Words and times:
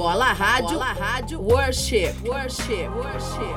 Bola 0.00 0.32
Rádio, 0.32 0.78
Bola 0.78 0.92
Rádio 0.94 1.42
Worship, 1.42 2.14
Worship, 2.24 2.88
Worship. 2.88 3.54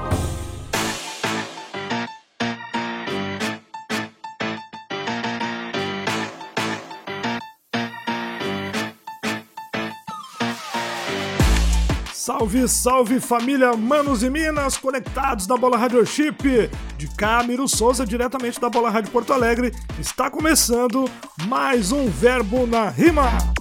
Salve, 12.13 12.67
salve 12.67 13.21
família 13.21 13.77
Manos 13.77 14.21
e 14.21 14.29
Minas, 14.29 14.75
conectados 14.75 15.47
na 15.47 15.55
Bola 15.55 15.77
Rádio 15.77 16.05
Chip. 16.05 16.69
De 16.97 17.07
Camilo 17.15 17.69
Souza, 17.69 18.05
diretamente 18.05 18.59
da 18.59 18.69
Bola 18.69 18.89
Rádio 18.89 19.11
Porto 19.11 19.31
Alegre, 19.31 19.71
está 19.97 20.29
começando 20.29 21.09
mais 21.47 21.93
um 21.93 22.09
Verbo 22.09 22.67
na 22.67 22.89
Rima. 22.89 23.52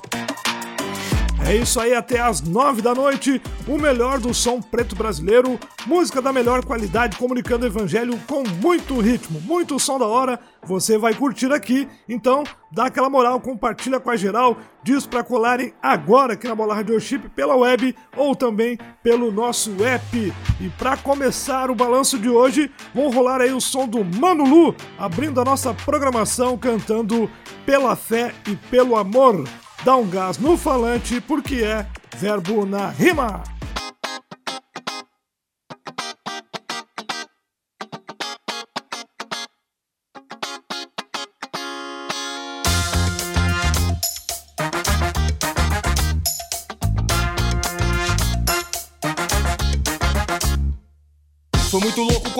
É 1.44 1.56
isso 1.56 1.80
aí, 1.80 1.92
até 1.92 2.20
às 2.20 2.40
nove 2.40 2.80
da 2.80 2.94
noite, 2.94 3.42
o 3.66 3.76
melhor 3.76 4.20
do 4.20 4.32
som 4.32 4.60
preto 4.60 4.94
brasileiro, 4.94 5.58
música 5.86 6.22
da 6.22 6.32
melhor 6.32 6.64
qualidade, 6.64 7.16
comunicando 7.16 7.64
o 7.64 7.68
evangelho 7.68 8.16
com 8.28 8.44
muito 8.62 9.00
ritmo, 9.00 9.40
muito 9.40 9.78
som 9.78 9.98
da 9.98 10.06
hora, 10.06 10.38
você 10.62 10.96
vai 10.96 11.14
curtir 11.14 11.52
aqui. 11.52 11.88
Então, 12.08 12.44
dá 12.70 12.86
aquela 12.86 13.10
moral, 13.10 13.40
compartilha 13.40 13.98
com 13.98 14.08
a 14.08 14.16
geral, 14.16 14.56
diz 14.84 15.04
para 15.04 15.24
colarem 15.24 15.74
agora 15.82 16.34
aqui 16.34 16.46
na 16.46 16.54
Bola 16.54 16.76
Radio 16.76 16.98
Chip 17.00 17.28
pela 17.30 17.56
web 17.56 17.94
ou 18.16 18.36
também 18.36 18.78
pelo 19.02 19.32
nosso 19.32 19.72
app. 19.84 20.32
E 20.60 20.68
para 20.78 20.96
começar 20.96 21.72
o 21.72 21.74
balanço 21.74 22.20
de 22.20 22.30
hoje, 22.30 22.70
vão 22.94 23.10
rolar 23.10 23.40
aí 23.40 23.52
o 23.52 23.60
som 23.60 23.88
do 23.88 24.04
Mano 24.04 24.44
Lu, 24.44 24.74
abrindo 24.96 25.40
a 25.40 25.44
nossa 25.44 25.74
programação 25.74 26.56
cantando 26.56 27.28
Pela 27.66 27.96
Fé 27.96 28.32
e 28.48 28.54
pelo 28.54 28.96
Amor 28.96 29.44
dá 29.84 29.96
um 29.96 30.08
gás 30.08 30.38
no 30.38 30.56
falante 30.56 31.20
porque 31.20 31.56
é 31.56 31.86
verbo 32.16 32.64
na 32.64 32.88
rima. 32.90 33.42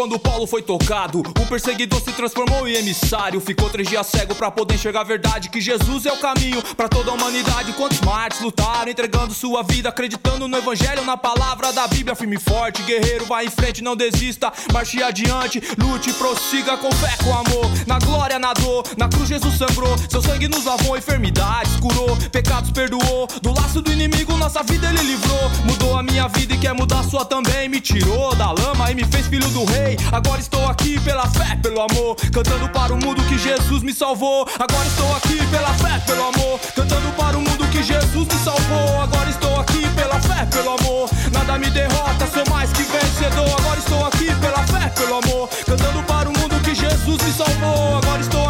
Quando 0.02 0.18
Paulo 0.18 0.48
foi 0.48 0.60
tocado. 0.60 1.20
O 1.20 1.46
perseguidor 1.46 2.00
se 2.00 2.10
transformou 2.10 2.66
em 2.66 2.74
emissário. 2.74 3.40
Ficou 3.40 3.70
três 3.70 3.88
dias 3.88 4.04
cego 4.08 4.34
para 4.34 4.50
poder 4.50 4.74
enxergar 4.74 5.02
a 5.02 5.04
verdade. 5.04 5.48
Que 5.48 5.60
Jesus 5.60 6.06
é 6.06 6.12
o 6.12 6.16
caminho 6.16 6.60
para 6.76 6.88
toda 6.88 7.12
a 7.12 7.14
humanidade. 7.14 7.72
Quantos 7.74 8.00
mártires 8.00 8.44
lutaram, 8.44 8.90
entregando 8.90 9.32
sua 9.32 9.62
vida, 9.62 9.90
acreditando 9.90 10.48
no 10.48 10.58
evangelho, 10.58 11.04
na 11.04 11.16
palavra 11.16 11.72
da 11.72 11.86
Bíblia. 11.86 12.16
Firme 12.16 12.34
e 12.34 12.40
forte, 12.40 12.82
guerreiro, 12.82 13.26
vai 13.26 13.46
em 13.46 13.48
frente, 13.48 13.80
não 13.80 13.94
desista. 13.94 14.52
Marche 14.72 15.00
adiante, 15.00 15.62
lute, 15.78 16.12
prossiga 16.14 16.76
com 16.76 16.90
fé, 16.90 17.16
com 17.22 17.32
amor. 17.32 17.70
Na 17.86 18.00
glória, 18.00 18.40
na 18.40 18.52
dor, 18.54 18.82
na 18.96 19.08
cruz 19.08 19.28
Jesus 19.28 19.56
sangrou. 19.56 19.96
Seu 20.10 20.20
sangue 20.20 20.48
nos 20.48 20.64
lavou, 20.64 20.98
enfermidades 20.98 21.76
curou, 21.76 22.16
pecados 22.32 22.72
perdoou. 22.72 23.28
Do 23.40 23.54
laço 23.54 23.80
do 23.80 23.92
inimigo, 23.92 24.36
nossa 24.36 24.64
vida 24.64 24.88
ele 24.88 25.02
livrou. 25.02 25.48
Mudou 25.64 25.96
a 25.96 26.02
minha 26.02 26.26
vida 26.26 26.54
e 26.54 26.58
quer 26.58 26.74
mudar 26.74 26.98
a 26.98 27.04
sua 27.04 27.24
também. 27.24 27.68
Me 27.68 27.80
tirou 27.80 28.34
da 28.34 28.50
lama 28.50 28.90
e 28.90 28.96
me 28.96 29.04
fez 29.04 29.28
filho 29.28 29.48
do 29.50 29.64
rei. 29.64 29.91
Agora 30.10 30.40
estou 30.40 30.66
aqui 30.66 30.98
pela 31.00 31.26
fé, 31.28 31.56
pelo 31.62 31.80
amor, 31.80 32.16
cantando 32.32 32.68
para 32.68 32.92
o 32.92 32.96
mundo 32.96 33.22
que 33.24 33.38
Jesus 33.38 33.82
me 33.82 33.92
salvou. 33.92 34.46
Agora 34.58 34.86
estou 34.86 35.16
aqui 35.16 35.38
pela 35.46 35.72
fé, 35.74 35.98
pelo 36.06 36.22
amor, 36.28 36.60
cantando 36.74 37.10
para 37.16 37.36
o 37.36 37.40
mundo 37.40 37.66
que 37.70 37.82
Jesus 37.82 38.28
me 38.28 38.44
salvou. 38.44 39.00
Agora 39.02 39.30
estou 39.30 39.60
aqui 39.60 39.88
pela 39.94 40.20
fé, 40.20 40.46
pelo 40.46 40.70
amor, 40.70 41.10
nada 41.32 41.58
me 41.58 41.70
derrota, 41.70 42.26
sou 42.32 42.44
mais 42.50 42.70
que 42.72 42.82
vencedor. 42.82 43.54
Agora 43.60 43.78
estou 43.78 44.06
aqui 44.06 44.34
pela 44.40 44.62
fé, 44.66 44.88
pelo 44.90 45.18
amor, 45.18 45.48
cantando 45.66 46.02
para 46.04 46.28
o 46.28 46.38
mundo 46.38 46.60
que 46.62 46.74
Jesus 46.74 47.22
me 47.22 47.32
salvou. 47.32 47.96
Agora 47.96 48.20
estou 48.20 48.41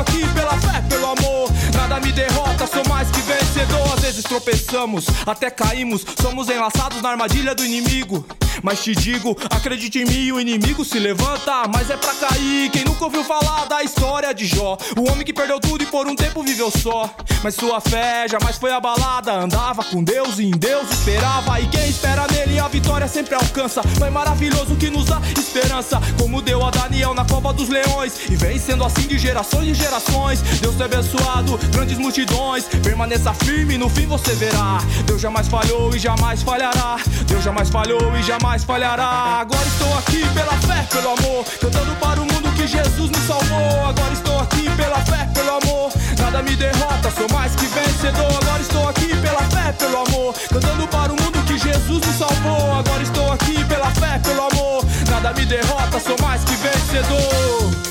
tropeçamos, 4.32 5.04
até 5.26 5.50
caímos, 5.50 6.06
somos 6.22 6.48
enlaçados 6.48 7.02
na 7.02 7.10
armadilha 7.10 7.54
do 7.54 7.66
inimigo. 7.66 8.24
Mas 8.62 8.82
te 8.82 8.94
digo, 8.94 9.36
acredite 9.50 9.98
em 9.98 10.04
mim, 10.04 10.32
o 10.32 10.40
inimigo 10.40 10.84
se 10.84 10.98
levanta, 10.98 11.68
mas 11.72 11.90
é 11.90 11.96
pra 11.96 12.14
cair. 12.14 12.70
Quem 12.70 12.84
nunca 12.84 13.04
ouviu 13.04 13.24
falar 13.24 13.66
da 13.66 13.82
história 13.82 14.32
de 14.32 14.46
Jó? 14.46 14.78
O 14.96 15.10
homem 15.10 15.24
que 15.24 15.32
perdeu 15.32 15.58
tudo 15.58 15.82
e 15.82 15.86
por 15.86 16.06
um 16.06 16.14
tempo 16.14 16.42
viveu 16.42 16.70
só. 16.70 17.10
Mas 17.42 17.56
sua 17.56 17.80
fé 17.80 18.26
jamais 18.28 18.56
foi 18.56 18.70
abalada. 18.70 19.32
Andava 19.32 19.82
com 19.84 20.04
Deus 20.04 20.38
e 20.38 20.44
em 20.44 20.50
Deus 20.52 20.88
esperava. 20.90 21.60
E 21.60 21.66
quem 21.68 21.88
espera 21.88 22.26
nele 22.30 22.60
a 22.60 22.68
vitória 22.68 23.08
sempre 23.08 23.34
alcança. 23.34 23.82
Foi 23.98 24.10
maravilhoso 24.10 24.76
que 24.76 24.90
nos 24.90 25.06
dá 25.06 25.20
esperança. 25.36 26.00
Como 26.20 26.40
deu 26.40 26.64
a 26.64 26.70
Daniel 26.70 27.14
na 27.14 27.24
cova 27.24 27.52
dos 27.52 27.68
leões. 27.68 28.30
E 28.30 28.36
vem 28.36 28.58
sendo 28.58 28.84
assim 28.84 29.08
de 29.08 29.18
gerações 29.18 29.68
e 29.68 29.74
gerações. 29.74 30.40
Deus 30.60 30.76
te 30.76 30.82
abençoado, 30.82 31.58
grandes 31.72 31.98
multidões. 31.98 32.64
Permaneça 32.82 33.34
firme, 33.34 33.76
no 33.76 33.88
fim 33.88 34.06
você 34.06 34.21
verá. 34.30 34.78
Deus 35.04 35.20
jamais 35.20 35.48
falhou 35.48 35.94
e 35.94 35.98
jamais 35.98 36.42
falhará. 36.42 36.96
Deus 37.26 37.42
jamais 37.42 37.68
falhou 37.68 38.16
e 38.16 38.22
jamais 38.22 38.64
falhará. 38.64 39.40
Agora 39.40 39.66
estou 39.66 39.98
aqui 39.98 40.26
pela 40.34 40.52
fé, 40.52 40.86
pelo 40.90 41.08
amor, 41.08 41.44
cantando 41.60 41.94
para 41.96 42.20
o 42.20 42.24
mundo 42.24 42.52
que 42.56 42.66
Jesus 42.66 43.10
me 43.10 43.26
salvou. 43.26 43.86
Agora 43.86 44.12
estou 44.12 44.38
aqui 44.40 44.68
pela 44.76 44.98
fé, 45.00 45.28
pelo 45.34 45.50
amor, 45.50 45.92
nada 46.18 46.42
me 46.42 46.54
derrota, 46.56 47.10
sou 47.10 47.28
mais 47.32 47.54
que 47.56 47.66
vencedor. 47.66 48.32
Agora 48.42 48.62
estou 48.62 48.88
aqui 48.88 49.08
pela 49.16 49.42
fé, 49.50 49.72
pelo 49.72 49.96
amor, 50.06 50.34
cantando 50.48 50.86
para 50.88 51.12
o 51.12 51.22
mundo 51.22 51.44
que 51.46 51.58
Jesus 51.58 52.06
me 52.06 52.12
salvou. 52.12 52.74
Agora 52.78 53.02
estou 53.02 53.32
aqui 53.32 53.64
pela 53.64 53.90
fé, 53.90 54.18
pelo 54.22 54.42
amor, 54.42 54.84
nada 55.10 55.32
me 55.32 55.44
derrota, 55.44 56.00
sou 56.00 56.16
mais 56.20 56.44
que 56.44 56.54
vencedor. 56.56 57.81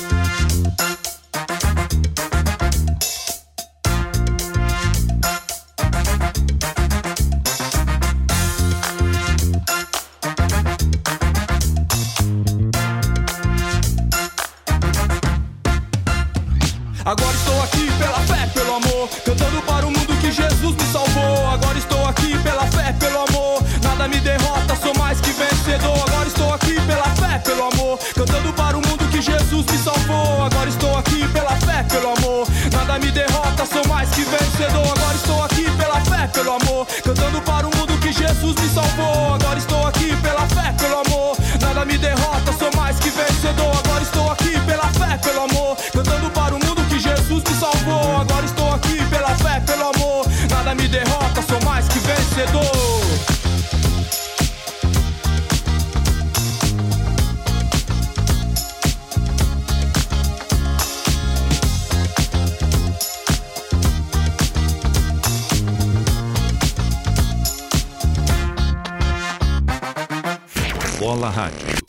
Agora 17.12 17.36
estou 17.36 17.62
aqui 17.62 17.92
pela 17.98 18.20
fé, 18.20 18.46
pelo 18.54 18.74
amor, 18.76 19.06
cantando 19.22 19.60
para 19.66 19.86
o 19.86 19.90
mundo 19.90 20.18
que 20.18 20.32
Jesus 20.32 20.74
me 20.74 20.84
salvou. 20.90 21.46
Agora 21.46 21.76
estou 21.76 22.08
aqui 22.08 22.38
pela 22.38 22.66
fé, 22.68 22.90
pelo 22.98 23.18
amor, 23.28 23.62
nada 23.82 24.08
me 24.08 24.18
derrota, 24.18 24.74
sou 24.82 24.94
mais 24.96 25.20
que 25.20 25.30
vencedor. 25.30 26.02
Agora 26.08 26.26
estou 26.26 26.54
aqui 26.54 26.80
pela 26.80 27.04
fé, 27.20 27.38
pelo 27.40 27.64
amor, 27.64 27.98
cantando 28.14 28.50
para 28.54 28.78
o 28.78 28.80
mundo 28.80 29.06
que 29.10 29.20
Jesus 29.20 29.66
me 29.66 29.76
salvou. 29.76 30.42
Agora 30.42 30.70
estou 30.70 30.96
aqui 30.96 31.28
pela 31.28 31.54
fé, 31.56 31.82
pelo 31.82 32.14
amor, 32.16 32.48
nada 32.72 32.98
me 32.98 33.10
derrota, 33.10 33.66
sou 33.66 33.86
mais 33.88 34.08
que 34.08 34.24
vencedor. 34.24 34.96
Agora 34.96 35.14
estou 35.14 35.44
aqui 35.44 35.70
pela 35.76 36.00
fé, 36.00 36.26
pelo 36.28 36.52
amor, 36.52 36.86
cantando 37.04 37.42
para 37.42 37.66
o 37.66 37.76
mundo 37.76 38.00
que 38.00 38.10
Jesus 38.10 38.56
me 38.56 38.68
salvou. 38.70 39.34
Agora 39.34 39.58
estou 39.58 39.86
aqui 39.86 40.16
pela 40.22 40.46
fé, 40.48 40.74
pelo 40.80 41.02
amor, 41.06 41.36
nada 41.60 41.84
me 41.84 41.98
derrota, 41.98 42.54
sou 42.58 42.70
mais 42.74 42.98
que 42.98 43.10
vencedor. 43.10 43.76
Agora 43.84 44.02
estou 44.02 44.30
aqui 44.30 44.41
salvou. 47.62 48.16
Agora 48.20 48.44
estou 48.44 48.72
aqui 48.72 48.96
pela 49.06 49.34
fé, 49.36 49.60
pelo 49.60 49.90
amor. 49.94 50.26
Nada 50.50 50.74
me 50.74 50.88
derrota, 50.88 51.42
sou 51.42 51.60
mais 51.62 51.86
que 51.86 51.98
vencedor. 52.00 52.72
Bola 70.98 71.30
Rádio. 71.30 71.81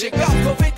Tiver 0.00 0.69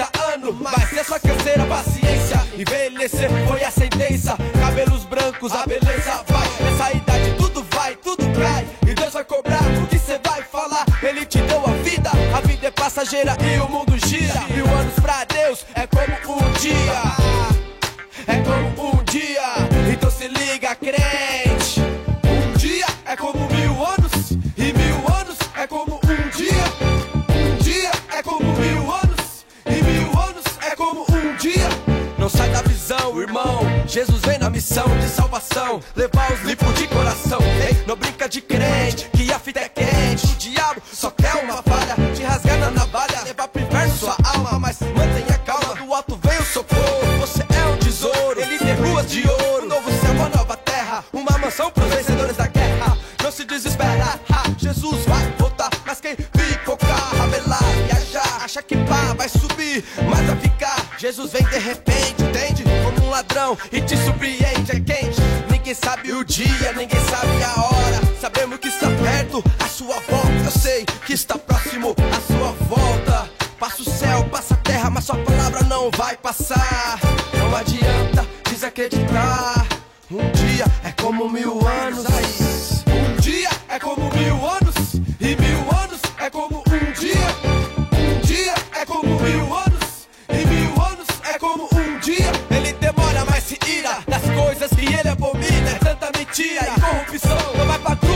corrupção. 97.12 97.36
Não 97.58 97.66
vai 97.66 97.78
pra 97.78 98.11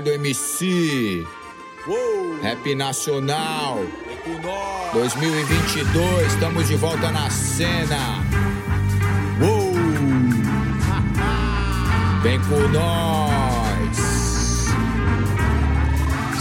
Ricardo 0.00 0.12
MC. 0.12 1.26
Rap 2.42 2.74
Nacional. 2.74 3.84
2022, 4.94 6.26
estamos 6.26 6.68
de 6.68 6.76
volta 6.76 7.10
na 7.10 7.28
cena. 7.28 8.24
Uou! 9.42 9.74
Vem 12.22 12.40
com 12.40 12.68
nós. 12.68 13.98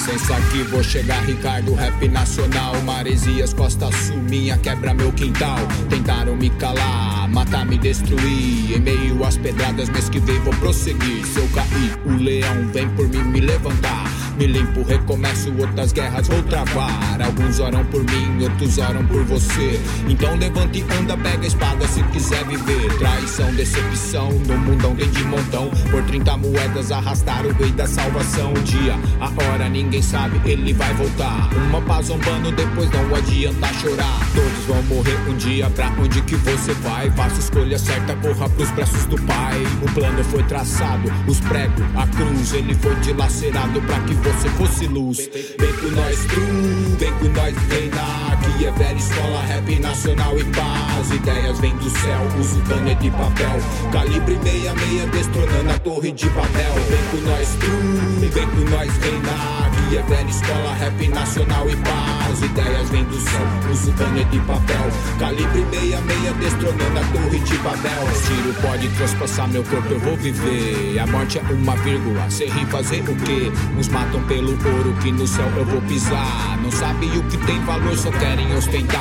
Sensa 0.06 0.38
aqui, 0.38 0.64
vou 0.64 0.82
chegar, 0.82 1.22
Ricardo, 1.26 1.74
rap 1.74 2.08
nacional. 2.08 2.82
Maresias, 2.84 3.54
Costa 3.54 3.92
Sul, 3.92 4.18
minha 4.18 4.58
quebra 4.58 4.94
meu 4.94 5.12
quintal. 5.12 5.60
Tentaram 5.90 6.36
me 6.38 6.50
calar, 6.52 7.19
matar, 7.39 7.65
me 7.65 7.77
destruir. 7.77 8.75
Em 8.75 8.80
meio 8.80 9.24
às 9.24 9.38
pedradas, 9.38 9.89
me 9.89 10.00
esquivei, 10.00 10.38
vou 10.39 10.53
prosseguir. 10.56 11.25
Se 11.25 11.39
eu 11.39 11.47
cair, 11.50 11.97
o 12.06 12.21
leão 12.21 12.68
vem 12.74 12.89
por 12.89 13.07
mim 13.07 13.24
me 13.24 13.39
levantar. 13.39 14.09
Me 14.39 14.47
limpo, 14.47 14.83
recomeço, 14.83 15.53
outras 15.59 15.91
guerras 15.91 16.30
vou 16.30 16.41
travar. 16.44 17.21
Alguns 17.21 17.59
oram 17.59 17.83
por 17.88 18.01
mim, 18.06 18.41
outros 18.41 18.77
oram 18.77 19.06
por 19.06 19.21
você. 19.25 19.77
Então 20.07 20.33
levante 20.38 20.81
anda, 20.97 21.18
pega 21.18 21.44
a 21.44 21.47
espada 21.47 21.86
se 21.86 22.01
quiser 22.03 22.45
viver. 22.45 22.97
Traição, 22.97 23.53
decepção, 23.53 24.31
no 24.31 24.57
mundão 24.57 24.95
tem 24.95 25.09
de 25.09 25.25
montão. 25.25 25.69
Por 25.91 26.01
30 26.03 26.38
moedas 26.38 26.89
arrastar 26.89 27.45
o 27.45 27.51
rei 27.51 27.69
da 27.74 27.86
salvação. 27.86 28.53
O 28.53 28.62
dia, 28.62 28.97
a 29.19 29.25
hora, 29.44 29.68
ninguém 29.68 30.01
sabe, 30.01 30.39
ele 30.50 30.71
vai 30.71 30.94
voltar. 30.94 31.50
Uma 31.67 31.81
paz 31.81 32.05
zombando, 32.05 32.50
depois 32.53 32.89
não 32.91 33.13
adianta 33.13 33.67
chorar. 33.74 34.19
Todos 34.34 34.65
vão 34.67 34.81
morrer 34.84 35.19
um 35.29 35.36
dia, 35.36 35.69
pra 35.72 35.91
onde 36.00 36.22
que 36.22 36.38
você 36.38 36.74
vai? 36.75 37.12
Faça 37.12 37.41
escolha 37.41 37.77
certa, 37.77 38.15
corra 38.15 38.48
pros 38.48 38.72
braços 38.72 39.03
do 39.03 39.22
pai. 39.24 39.62
O 39.81 39.91
plano 39.91 40.24
foi 40.24 40.43
traçado, 40.43 41.12
os 41.27 41.41
pregos, 41.41 41.84
a 41.98 42.08
cruz, 42.08 42.53
ele 42.53 42.74
foi 42.75 42.96
dilacerado 43.01 43.81
pra 43.81 44.00
que 44.00 44.13
você 44.13 44.28
fosse 44.50 44.88
luz. 44.88 45.17
Vem 45.57 45.74
com 45.74 45.95
nós, 45.95 46.25
true, 46.25 46.95
vem 46.98 47.13
com 47.13 47.29
nós, 47.29 47.55
reinar. 47.69 48.19
Aqui 48.50 48.65
é 48.65 48.72
velha 48.72 48.98
escola, 48.98 49.41
rap 49.41 49.79
nacional 49.79 50.38
e 50.38 50.44
paz. 50.46 51.12
Ideias 51.12 51.60
vêm 51.60 51.75
do 51.77 51.89
céu, 51.89 52.22
uso 52.39 52.62
caneta 52.62 53.06
e 53.06 53.12
papel. 53.12 53.60
Calibre 53.91 54.38
66, 54.44 55.12
destronando 55.12 55.70
a 55.72 55.79
torre 55.79 56.12
de 56.12 56.29
papel. 56.29 56.74
Vem 56.89 57.03
com 57.12 57.29
nós, 57.29 57.56
true, 57.60 58.27
vem 58.27 58.48
com 58.48 58.70
nós, 58.72 58.91
reinar. 58.98 59.70
Aqui 59.89 59.98
é 59.98 60.01
velha 60.03 60.29
escola, 60.29 60.74
rap 60.74 61.08
nacional 61.08 61.70
e 61.70 61.75
paz. 61.77 62.41
Ideias 62.41 62.89
vêm 62.89 63.03
do 63.06 63.20
céu, 63.20 63.48
uso 63.72 63.94
caneta 63.94 64.36
e 64.36 64.39
papel. 64.39 64.91
Calibre 65.20 65.65
66, 65.72 66.38
destronando 66.38 67.00
a 67.00 67.03
torre 67.13 67.39
de 67.39 67.58
papel. 67.58 68.08
Tiro 68.25 68.53
pode 68.62 68.89
transpassar 68.89 69.48
meu 69.48 69.63
corpo, 69.63 69.94
eu 69.94 70.00
vou 70.00 70.15
viver. 70.18 71.00
A 71.00 71.08
morte 71.08 71.39
é 71.39 71.41
uma 71.53 71.75
vírgula, 71.77 72.29
sei 72.29 72.50
rir 72.50 72.65
fazer 72.68 73.01
o 73.01 73.15
quê? 73.15 73.51
Uns 73.77 73.88
matam 73.88 74.22
pelo 74.24 74.51
ouro 74.51 74.94
que 75.01 75.12
no 75.12 75.25
céu 75.25 75.50
eu 75.56 75.65
vou 75.65 75.82
pisar. 75.82 76.60
Não 76.62 76.72
sabe 76.72 77.06
o 77.08 77.24
que 77.24 77.38
tem 77.38 77.60
valor, 77.65 77.98
só 77.98 78.12
adiós, 78.39 78.65
venga. 78.67 79.00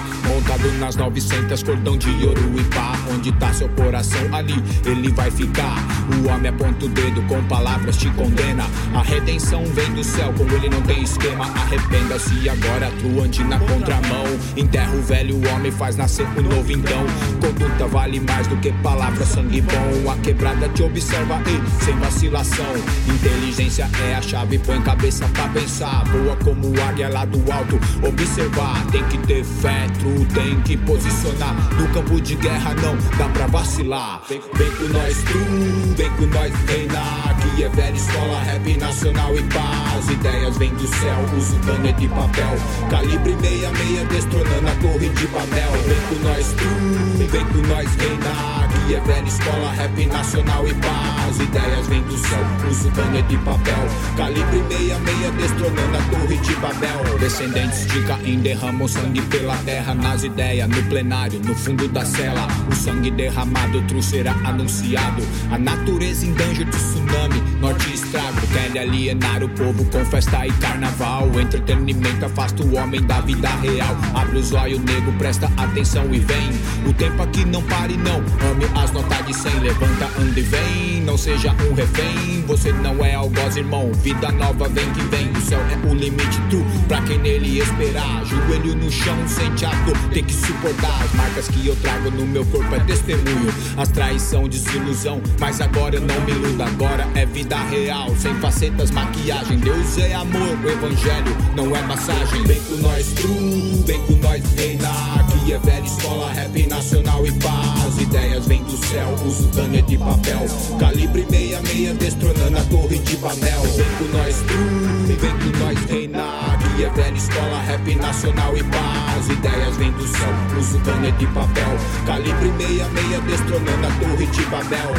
Montado 0.49 0.73
nas 0.78 0.97
900, 0.97 1.62
cordão 1.62 1.99
de 1.99 2.09
ouro 2.25 2.59
e 2.59 2.64
pá. 2.75 2.95
Onde 3.12 3.31
tá 3.33 3.52
seu 3.52 3.69
coração, 3.69 4.35
ali 4.35 4.55
ele 4.87 5.11
vai 5.12 5.31
ficar. 5.31 5.76
O 6.09 6.28
homem 6.28 6.49
aponta 6.49 6.87
o 6.87 6.88
dedo, 6.88 7.21
com 7.23 7.43
palavras 7.45 7.99
te 7.99 8.09
condena. 8.12 8.64
A 8.95 9.02
redenção 9.02 9.62
vem 9.67 9.93
do 9.93 10.02
céu, 10.02 10.33
com 10.33 10.45
ele 10.55 10.71
não 10.71 10.81
tem 10.83 11.02
esquema. 11.02 11.45
Arrependa-se 11.45 12.49
agora, 12.49 12.90
tu 12.99 13.23
ande 13.23 13.45
na 13.45 13.59
contramão. 13.59 14.25
Enterra 14.57 14.95
o 14.95 15.02
velho 15.02 15.37
homem, 15.50 15.71
faz 15.71 15.97
nascer 15.97 16.26
o 16.35 16.40
novo 16.40 16.73
então. 16.73 17.05
Conduta 17.43 17.87
vale 17.87 18.19
mais 18.19 18.47
do 18.47 18.57
que 18.57 18.73
palavra, 18.83 19.26
sangue 19.26 19.61
bom. 19.61 20.11
A 20.11 20.17
quebrada 20.17 20.67
te 20.71 20.83
observa 20.83 21.43
e 21.47 21.85
sem 21.85 21.95
vacilação. 21.99 22.75
Inteligência 23.07 23.87
é 24.02 24.14
a 24.14 24.23
chave, 24.23 24.59
põe 24.59 24.81
cabeça 24.81 25.28
pra 25.28 25.47
pensar. 25.49 26.05
Voa 26.05 26.37
como 26.37 26.69
águia 26.88 27.11
lá 27.11 27.26
do 27.26 27.38
alto, 27.52 27.78
observar. 28.02 28.87
Tem 28.87 29.05
que 29.09 29.19
ter 29.19 29.45
fé, 29.45 29.87
true, 29.99 30.25
tem 30.38 30.61
que 30.61 30.76
posicionar. 30.76 31.54
No 31.75 31.88
campo 31.88 32.21
de 32.21 32.37
guerra 32.37 32.75
não 32.75 32.97
dá 33.18 33.28
pra 33.30 33.47
vacilar. 33.49 34.23
Vem, 34.28 34.40
vem 34.54 34.71
com 34.71 34.85
nós, 34.92 35.23
true, 35.25 35.95
vem 35.97 36.11
com 36.12 36.26
nós, 36.26 36.52
reinar. 36.68 37.30
Aqui 37.30 37.64
é 37.64 37.68
velha 37.68 37.97
escola, 37.97 38.40
rap 38.42 38.76
nacional 38.76 39.35
e 39.35 39.42
paz. 39.42 40.09
Ideias 40.09 40.57
vêm 40.57 40.73
do 40.75 40.87
céu, 40.87 41.18
uso 41.37 41.57
cana 41.66 41.92
de 41.92 42.09
papel. 42.09 42.54
Calibre 42.88 43.37
66 43.40 44.09
destronando 44.09 44.68
a 44.68 44.75
torre 44.76 45.09
de 45.09 45.26
Babel. 45.26 45.73
Vem 45.87 46.00
com 46.09 46.28
nós 46.28 46.47
tu, 46.52 47.26
vem 47.26 47.47
com 47.47 47.68
nós 47.68 47.95
reinar. 47.97 48.64
Aqui 48.64 48.95
é 48.95 49.00
velha 49.00 49.28
escola, 49.28 49.73
rap 49.73 50.07
nacional 50.07 50.68
e 50.68 50.75
paz. 50.75 51.40
Ideias 51.40 51.87
vêm 51.88 52.02
do 52.02 52.16
céu, 52.16 52.47
uso 52.71 52.90
cana 52.92 53.23
de 53.23 53.37
papel. 53.38 53.88
Calibre 54.16 54.62
66 54.68 55.35
destronando 55.35 55.97
a 55.97 56.02
torre 56.11 56.37
de 56.38 56.54
Babel. 56.57 57.18
Descendentes 57.18 57.87
de 57.87 58.02
Caim 58.02 58.40
derramam 58.40 58.87
sangue 58.87 59.21
pela 59.23 59.57
terra 59.59 59.95
nas 59.95 60.27
ideias, 60.28 60.68
no 60.68 60.82
plenário, 60.85 61.40
no 61.40 61.54
fundo 61.54 61.88
da 61.88 62.04
cela. 62.04 62.47
O 62.70 62.75
sangue 62.75 63.11
derramado, 63.11 63.82
true 63.82 64.02
será 64.02 64.32
anunciado. 64.44 65.23
A 65.50 65.58
natureza 65.58 66.26
em 66.26 66.32
danger 66.32 66.64
de 66.66 66.70
tsunami, 66.70 67.40
norte 67.61 67.92
estrago. 67.92 68.38
Quer 68.52 68.78
alienar 68.80 69.42
o 69.42 69.49
povo 69.49 69.85
com 69.87 70.04
festa 70.04 70.47
e 70.47 70.52
carnaval. 70.52 71.28
O 71.28 71.40
entretenimento 71.40 72.25
afasta 72.25 72.62
o 72.62 72.76
homem 72.76 73.02
da 73.02 73.20
vida 73.20 73.49
real. 73.62 73.97
Abre 74.14 74.38
os 74.38 74.52
olhos, 74.52 74.80
nego, 74.80 75.12
presta 75.12 75.50
atenção 75.56 76.04
e 76.12 76.18
vem. 76.18 76.50
O 76.87 76.92
tempo 76.92 77.23
aqui 77.23 77.44
não 77.44 77.62
pare, 77.62 77.97
não. 77.97 78.18
Ame 78.50 78.64
as 78.82 78.92
notas 78.92 79.26
de 79.26 79.35
100, 79.35 79.61
levanta, 79.61 80.08
anda 80.20 80.38
e 80.38 80.42
vem. 80.42 81.02
Não 81.02 81.16
seja 81.16 81.54
um 81.70 81.75
refém, 81.75 82.44
você 82.47 82.73
não 82.73 83.04
é 83.04 83.14
algoz, 83.14 83.56
irmão. 83.56 83.90
Vida 83.94 84.30
nova 84.32 84.68
vem 84.68 84.90
que 84.92 85.00
vem. 85.02 85.30
O 85.32 85.40
céu 85.40 85.61
é 85.61 85.87
o 85.87 85.94
limite, 85.94 86.38
tu, 86.50 86.64
pra 86.87 87.00
quem 87.02 87.18
nele 87.18 87.58
esperar. 87.58 88.25
Joelho 88.25 88.76
no 88.76 88.90
chão, 88.90 89.16
sente 89.26 89.64
a 89.64 89.70
dor, 89.85 89.97
tem 90.19 90.25
que 90.25 90.35
suportar. 90.35 91.03
As 91.05 91.13
marcas 91.15 91.49
que 91.49 91.67
eu 91.67 91.77
trago 91.77 92.11
no 92.11 92.27
meu 92.27 92.45
corpo 92.47 92.75
é 92.75 92.81
testemunho. 92.81 93.55
As 93.77 93.89
traição, 93.89 94.49
desilusão, 94.49 95.21
mas 95.39 95.61
agora 95.61 95.97
eu 95.97 96.01
não 96.01 96.21
me 96.23 96.33
iludo. 96.33 96.63
Agora 96.63 97.07
é 97.15 97.25
vida 97.25 97.57
real, 97.71 98.15
sem 98.17 98.35
facetas, 98.37 98.91
maquiagem. 98.91 99.59
Deus 99.59 99.97
é 99.99 100.15
amor, 100.15 100.59
o 100.65 100.69
evangelho 100.69 101.37
não 101.55 101.75
é 101.75 101.83
massagem. 101.83 102.43
Vem 102.45 102.61
com 102.63 102.77
nós, 102.77 103.13
true, 103.13 103.83
vem 103.87 104.01
com 104.07 104.17
nós, 104.17 104.43
reina. 104.57 104.89
Aqui 105.21 105.53
é 105.53 105.59
velha 105.59 105.87
escola, 105.87 106.33
rap 106.33 106.67
nacional 106.67 107.25
e 107.25 107.33
paz. 107.33 108.01
Ideias 108.01 108.47
vêm 108.47 108.63
do 108.65 108.77
céu, 108.87 109.15
uso 109.25 109.49
cana 109.51 109.81
de 109.83 109.99
papel. 109.99 110.47
Calibre 110.81 111.27
66, 111.31 111.99
destronando 111.99 112.59
a 112.59 112.65
torre 112.65 112.99
de 112.99 113.17
Babel. 113.19 113.63
Vem 113.77 113.87
com 113.99 114.17
nós, 114.17 114.37
true, 114.43 115.17
vem 115.17 115.31
com 115.31 115.59
nós, 115.65 115.79
reina. 115.89 116.25
Aqui 116.55 116.85
é 116.85 116.91
velha 116.91 117.17
escola, 117.17 117.61
rap 117.63 117.95
nacional 117.95 118.57
e 118.57 118.65
paz. 118.65 119.29
Ideias 119.29 119.77
vêm 119.77 119.93
do 119.93 119.98
céu, 120.07 120.59
uso 120.59 120.78
cana 120.81 121.11
de 121.12 121.26
papel. 121.28 121.76
Calibre 122.07 122.52
66, 122.59 123.25
destronando 123.25 123.87
a 123.87 123.90
torre 124.00 124.26
de 124.26 124.43
Babel. 124.47 124.95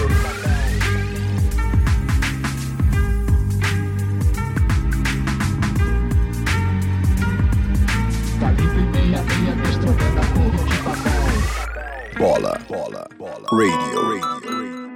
Bola, 12.17 12.59
bola, 12.67 13.07
bola. 13.17 13.47
Radio, 13.49 14.19
radio. 14.19 14.89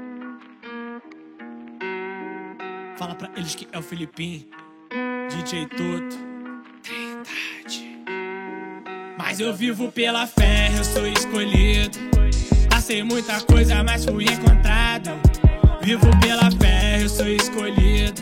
Fala 2.98 3.16
pra 3.16 3.30
eles 3.38 3.56
que 3.56 3.68
é 3.72 3.80
o 3.80 3.82
Filipim, 3.82 4.46
DJ 5.30 5.68
Toto. 5.68 6.33
Mas 9.34 9.40
eu 9.40 9.52
vivo 9.52 9.92
pela 9.92 10.28
fé, 10.28 10.70
eu 10.78 10.84
sou 10.84 11.08
escolhido. 11.08 11.98
Passei 12.70 13.02
muita 13.02 13.42
coisa, 13.42 13.84
mas 13.84 14.06
fui 14.06 14.26
encontrado. 14.26 15.10
Vivo 15.82 16.08
pela 16.20 16.52
fé, 16.52 17.00
eu 17.02 17.10
sou 17.10 17.28
escolhido. 17.28 18.22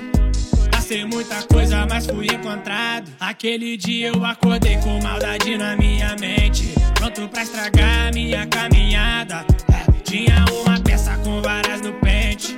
Passei 0.72 1.04
muita 1.04 1.44
coisa, 1.44 1.86
mas 1.86 2.06
fui 2.06 2.28
encontrado. 2.28 3.12
Aquele 3.20 3.76
dia 3.76 4.08
eu 4.08 4.24
acordei 4.24 4.78
com 4.78 5.02
maldade 5.02 5.58
na 5.58 5.76
minha 5.76 6.16
mente. 6.18 6.74
Pronto 6.94 7.28
pra 7.28 7.44
estragar 7.44 8.14
minha 8.14 8.48
caminhada. 8.48 9.46
É, 9.70 9.92
tinha 10.04 10.46
uma 10.64 10.80
peça 10.80 11.18
com 11.26 11.42
varas 11.42 11.82
no 11.82 11.92
pente. 11.96 12.58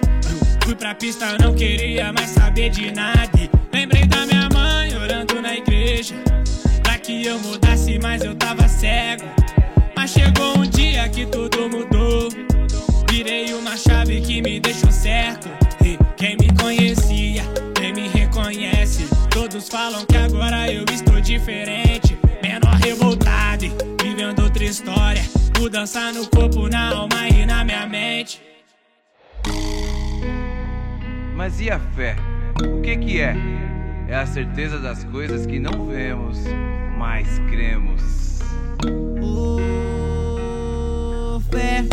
Fui 0.63 0.75
pra 0.75 0.93
pista, 0.93 1.39
não 1.39 1.55
queria 1.55 2.13
mais 2.13 2.29
saber 2.29 2.69
de 2.69 2.91
nada. 2.91 3.31
Lembrei 3.73 4.05
da 4.05 4.27
minha 4.27 4.47
mãe 4.53 4.95
orando 4.95 5.41
na 5.41 5.55
igreja. 5.55 6.32
Que 7.13 7.27
eu 7.27 7.39
mudasse, 7.39 7.99
mas 8.01 8.23
eu 8.23 8.33
tava 8.33 8.67
cego. 8.67 9.23
Mas 9.95 10.09
chegou 10.09 10.57
um 10.57 10.63
dia 10.63 11.07
que 11.07 11.27
tudo 11.27 11.69
mudou. 11.69 12.27
Virei 13.07 13.53
uma 13.53 13.77
chave 13.77 14.19
que 14.19 14.41
me 14.41 14.59
deixou 14.59 14.91
certo. 14.91 15.47
E 15.85 15.95
quem 16.17 16.35
me 16.37 16.51
conhecia, 16.59 17.43
quem 17.75 17.93
me 17.93 18.07
reconhece. 18.07 19.07
Todos 19.29 19.69
falam 19.69 20.03
que 20.07 20.17
agora 20.17 20.73
eu 20.73 20.83
estou 20.91 21.21
diferente. 21.21 22.17
Menor 22.41 22.73
revoltado, 22.77 23.67
vivendo 24.01 24.41
outra 24.41 24.63
história. 24.63 25.21
Mudança 25.59 26.11
no 26.11 26.27
corpo, 26.27 26.67
na 26.67 26.95
alma 26.95 27.29
e 27.29 27.45
na 27.45 27.63
minha 27.63 27.85
mente. 27.85 28.41
Mas 31.35 31.61
e 31.61 31.69
a 31.69 31.79
fé? 31.79 32.15
O 32.59 32.81
que 32.81 32.97
que 32.97 33.21
é? 33.21 33.35
É 34.07 34.15
a 34.15 34.25
certeza 34.25 34.79
das 34.79 35.03
coisas 35.03 35.45
que 35.45 35.59
não 35.59 35.85
vemos, 35.85 36.39
mas 37.03 37.27
cremos. 37.49 38.39
Ô, 39.21 39.59
fé. 41.51 41.83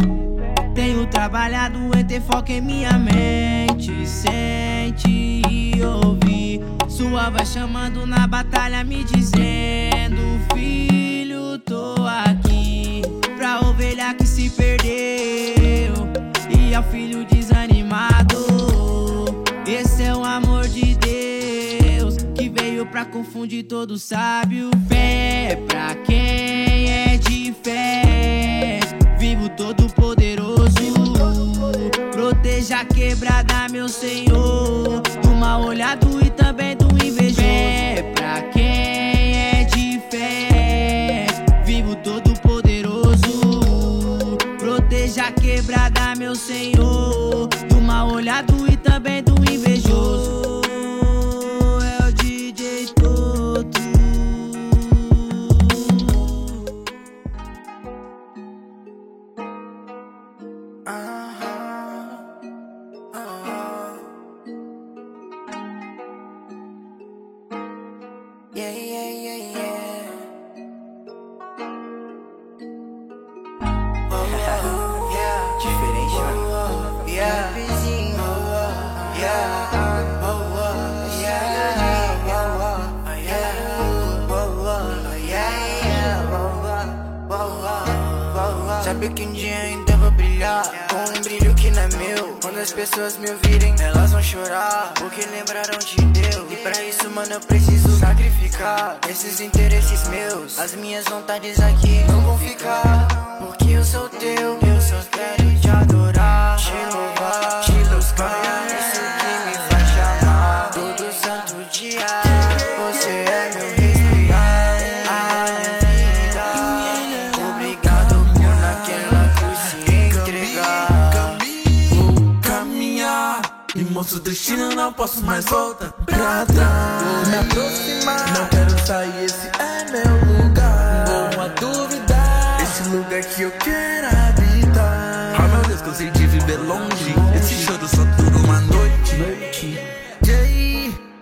Tenho 0.72 1.04
trabalhado 1.06 1.80
em 1.98 2.04
ter 2.04 2.20
foco 2.20 2.52
em 2.52 2.60
minha 2.60 2.92
mente. 2.92 4.06
Sente 4.06 5.42
e 5.50 5.82
ouvir. 5.82 6.60
Sua 6.88 7.28
voz 7.28 7.48
chamando 7.52 8.06
na 8.06 8.24
batalha, 8.28 8.84
me 8.84 9.02
dizendo: 9.02 10.22
Filho, 10.54 11.58
tô 11.58 11.96
aqui. 12.06 13.02
Pra 13.36 13.58
ovelha 13.62 14.14
que 14.14 14.24
se 14.24 14.48
perdeu. 14.50 15.92
E 16.56 16.72
ao 16.72 16.84
filho 16.84 17.24
desanimado. 17.24 17.29
Pra 23.00 23.04
confundir 23.06 23.62
todo 23.62 23.98
sábio. 23.98 24.70
Fé 24.86 25.58
pra 25.66 25.94
quem 25.94 26.90
é 26.90 27.16
de 27.16 27.54
fé. 27.62 28.80
Vivo 29.18 29.48
todo 29.50 29.86
poderoso. 29.94 30.74
Proteja 32.12 32.80
a 32.80 32.84
quebrada, 32.84 33.68
meu 33.70 33.88
Senhor. 33.88 34.39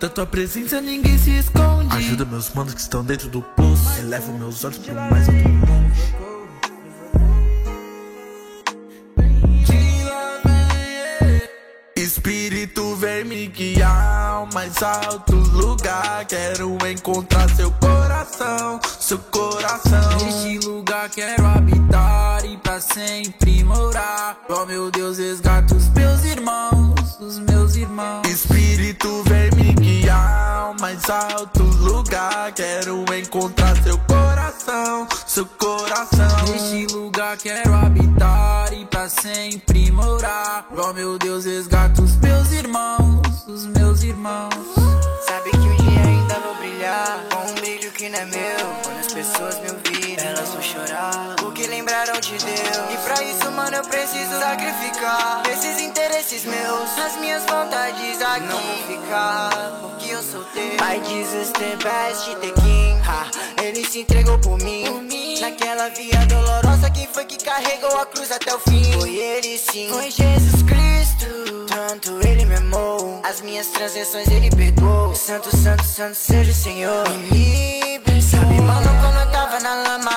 Da 0.09 0.15
tua 0.15 0.25
presença 0.25 0.81
ninguém 0.81 1.17
se 1.17 1.29
esconde. 1.37 1.95
Ajuda 1.95 2.25
meus 2.25 2.51
manos 2.53 2.73
que 2.73 2.81
estão 2.81 3.03
dentro 3.03 3.29
do 3.29 3.41
poço. 3.41 3.99
Eleva 3.99 4.31
meus 4.33 4.63
olhos 4.63 4.79
pro 4.79 4.95
mais 4.95 5.29
alto 5.29 5.49
longe. 5.49 6.28
Me 13.49 13.73
guiar 13.73 14.31
ao 14.31 14.47
mais 14.53 14.81
alto 14.83 15.35
lugar. 15.35 16.25
Quero 16.25 16.77
encontrar 16.87 17.49
seu 17.49 17.71
coração, 17.71 18.79
seu 18.99 19.17
coração. 19.17 20.17
Neste 20.23 20.67
lugar 20.67 21.09
quero 21.09 21.45
habitar 21.45 22.45
e 22.45 22.57
pra 22.57 22.79
sempre 22.79 23.63
morar. 23.63 24.37
Oh 24.49 24.65
meu 24.65 24.91
Deus, 24.91 25.17
resgata 25.17 25.75
os 25.75 25.89
meus 25.89 26.23
irmãos, 26.25 27.17
os 27.19 27.39
meus 27.39 27.75
irmãos. 27.75 28.27
Espírito 28.27 29.23
vem 29.23 29.51
me 29.51 29.73
guiar 29.73 30.67
ao 30.67 30.75
mais 30.79 31.09
alto 31.09 31.63
lugar. 31.63 32.51
Quero 32.53 33.03
encontrar 33.15 33.75
seu 33.83 33.97
coração, 33.99 35.07
seu 35.25 35.45
coração. 35.45 36.45
Neste 36.47 36.93
lugar 36.93 37.37
quero 37.37 37.73
habitar 37.73 38.68
e 38.79 38.85
pra 38.85 39.09
sempre 39.09 39.91
morar. 39.91 40.67
Oh 40.71 40.93
meu 40.93 41.17
Deus, 41.17 41.45
resgata 41.45 42.01
os 42.01 42.15
meus 42.17 42.51
irmãos, 42.51 43.45
os 43.47 43.65
meus 43.65 44.03
irmãos. 44.03 44.53
Sabe 45.27 45.51
que 45.51 45.57
um 45.57 45.75
dia 45.75 46.01
ainda 46.01 46.39
vou 46.39 46.55
brilhar 46.55 47.25
Com 47.29 47.51
um 47.51 47.55
brilho 47.55 47.91
que 47.91 48.09
não 48.09 48.19
é 48.19 48.25
meu 48.25 48.65
Quando 48.83 48.99
as 48.99 49.13
pessoas 49.13 49.59
me 49.59 49.68
O 51.45 51.51
que 51.53 51.65
lembraram 51.65 52.19
de 52.19 52.37
Deus. 52.37 52.77
E 52.91 52.97
pra 53.05 53.23
isso, 53.23 53.49
mano, 53.51 53.77
eu 53.77 53.83
preciso 53.83 54.37
sacrificar 54.37 55.43
Esses 55.49 55.79
interesses 55.79 56.43
meus 56.43 56.99
As 56.99 57.15
minhas 57.15 57.41
vontades 57.43 58.21
aqui. 58.21 58.45
Não 58.45 58.59
vou 58.59 58.77
ficar 58.85 59.49
Porque 59.81 60.09
eu 60.11 60.21
sou 60.21 60.43
teu. 60.45 60.61
My 60.73 61.01
Jesus, 61.07 61.51
the 61.51 61.77
best, 61.77 62.35
the 62.41 62.51
king 62.61 62.99
ha, 63.07 63.31
Ele 63.63 63.85
se 63.85 64.01
entregou 64.01 64.37
por 64.39 64.57
mim. 64.57 65.37
Naquela 65.39 65.87
via 65.89 66.25
dolorosa 66.25 66.89
Quem 66.89 67.07
foi 67.07 67.23
que 67.23 67.37
carregou 67.45 67.97
a 67.97 68.05
cruz 68.05 68.29
até 68.29 68.53
o 68.53 68.59
fim? 68.59 68.91
Foi 68.99 69.15
ele 69.15 69.57
sim. 69.57 69.87
Foi 69.89 70.11
Jesus 70.11 70.63
Cristo. 70.63 71.65
Tanto 71.67 72.19
ele 72.27 72.43
me 72.43 72.55
amou. 72.55 73.21
As 73.23 73.39
minhas 73.39 73.67
transgressões 73.67 74.27
ele 74.27 74.49
perdoou. 74.49 75.15
Santo, 75.15 75.55
santo, 75.55 75.83
santo 75.85 76.15
seja 76.15 76.51
o 76.51 76.53
Senhor. 76.53 77.09
Me 77.31 77.81
libertou. 77.83 78.21
Sabe, 78.21 78.61
mano, 78.61 78.89
quando 79.01 79.17
eu 79.17 79.31
tava 79.31 79.59
na 79.59 79.75
lama 79.75 80.08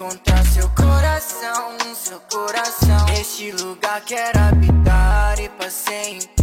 encontrar 0.00 0.42
seu 0.46 0.66
coração 0.70 1.76
Seu 1.94 2.20
coração. 2.20 3.04
Neste 3.06 3.52
lugar 3.52 4.00
quero 4.00 4.38
habitar 4.38 5.38
E 5.38 5.48
pra 5.50 5.70
sempre 5.70 6.39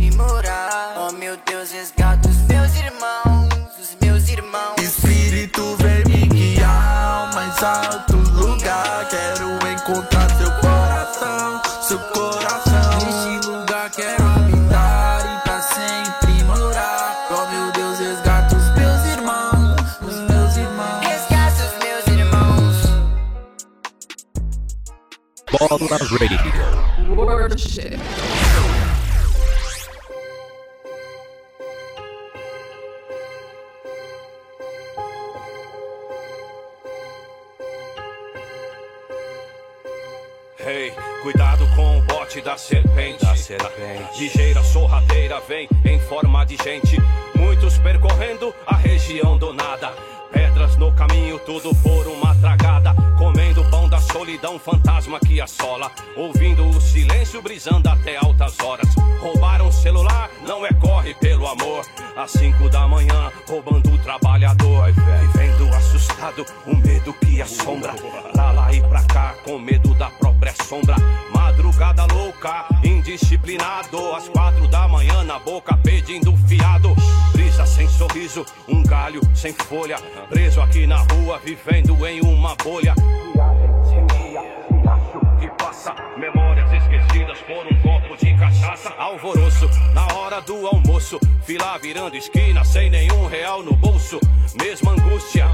Bola 25.69 25.97
Radio. 25.97 26.37
Worship. 27.13 27.99
Hey, 40.57 40.93
cuidado 41.21 41.67
com 41.75 41.97
o 41.97 42.01
bote 42.03 42.39
da 42.39 42.57
serpente. 42.57 43.25
Da 43.25 43.35
serpente. 43.35 44.21
Ligeira 44.21 44.63
sorrateira 44.63 45.41
vem 45.41 45.67
em 45.83 45.99
forma 45.99 46.45
de 46.45 46.55
gente. 46.63 46.97
Muitos 47.35 47.77
percorrendo 47.77 48.55
a 48.65 48.75
região 48.77 49.37
do 49.37 49.51
nada. 49.51 49.91
Pedras 50.31 50.77
no 50.77 50.93
caminho, 50.93 51.39
tudo 51.39 51.75
por 51.75 52.07
uma 52.07 52.33
tragada. 52.35 52.95
Comendo 53.17 53.69
solidão, 54.17 54.57
fantasma 54.57 55.19
que 55.19 55.39
assola. 55.39 55.91
Ouvindo 56.15 56.67
o 56.67 56.81
silêncio, 56.81 57.39
brisando 57.39 57.87
até 57.87 58.17
altas 58.17 58.59
horas. 58.59 58.87
Roubaram 59.19 59.67
o 59.67 59.71
celular, 59.71 60.31
não 60.41 60.65
é 60.65 60.73
corre 60.73 61.13
pelo 61.13 61.45
amor. 61.47 61.85
Às 62.15 62.31
cinco 62.31 62.67
da 62.67 62.87
manhã, 62.87 63.31
roubando 63.47 63.93
o 63.93 63.97
trabalhador. 63.99 64.91
Vivendo 64.91 65.71
assustado, 65.75 66.43
o 66.65 66.75
medo 66.75 67.13
que 67.13 67.39
assombra. 67.43 67.93
Pra 68.33 68.51
lá 68.51 68.73
e 68.73 68.81
pra 68.81 69.03
cá, 69.03 69.35
com 69.45 69.59
medo 69.59 69.93
da 69.93 70.09
própria 70.09 70.53
sombra. 70.63 70.95
Madrugada 71.31 72.07
louca, 72.11 72.65
indisciplinado. 72.83 74.15
Às 74.15 74.27
quatro 74.29 74.67
da 74.67 74.87
manhã, 74.87 75.23
na 75.23 75.37
boca 75.37 75.77
pedindo 75.77 76.35
fiado. 76.47 76.95
Brisa 77.33 77.67
sem 77.67 77.87
sorriso, 77.87 78.43
um 78.67 78.81
galho 78.81 79.21
sem 79.35 79.53
folha. 79.53 79.97
Preso 80.27 80.59
aqui 80.59 80.87
na 80.87 80.97
rua, 80.97 81.39
vivendo 81.45 82.03
em 82.07 82.19
uma 82.21 82.55
bolha. 82.55 82.95
Alvoroço 89.27 89.69
na 89.93 90.07
hora 90.15 90.39
do 90.39 90.65
almoço. 90.65 91.19
Fila 91.43 91.77
virando 91.79 92.15
esquina 92.15 92.63
sem 92.63 92.89
nenhum 92.89 93.27
real 93.27 93.61
no 93.61 93.75
bolso. 93.75 94.21
Mesma 94.61 94.93
angústia, 94.93 95.47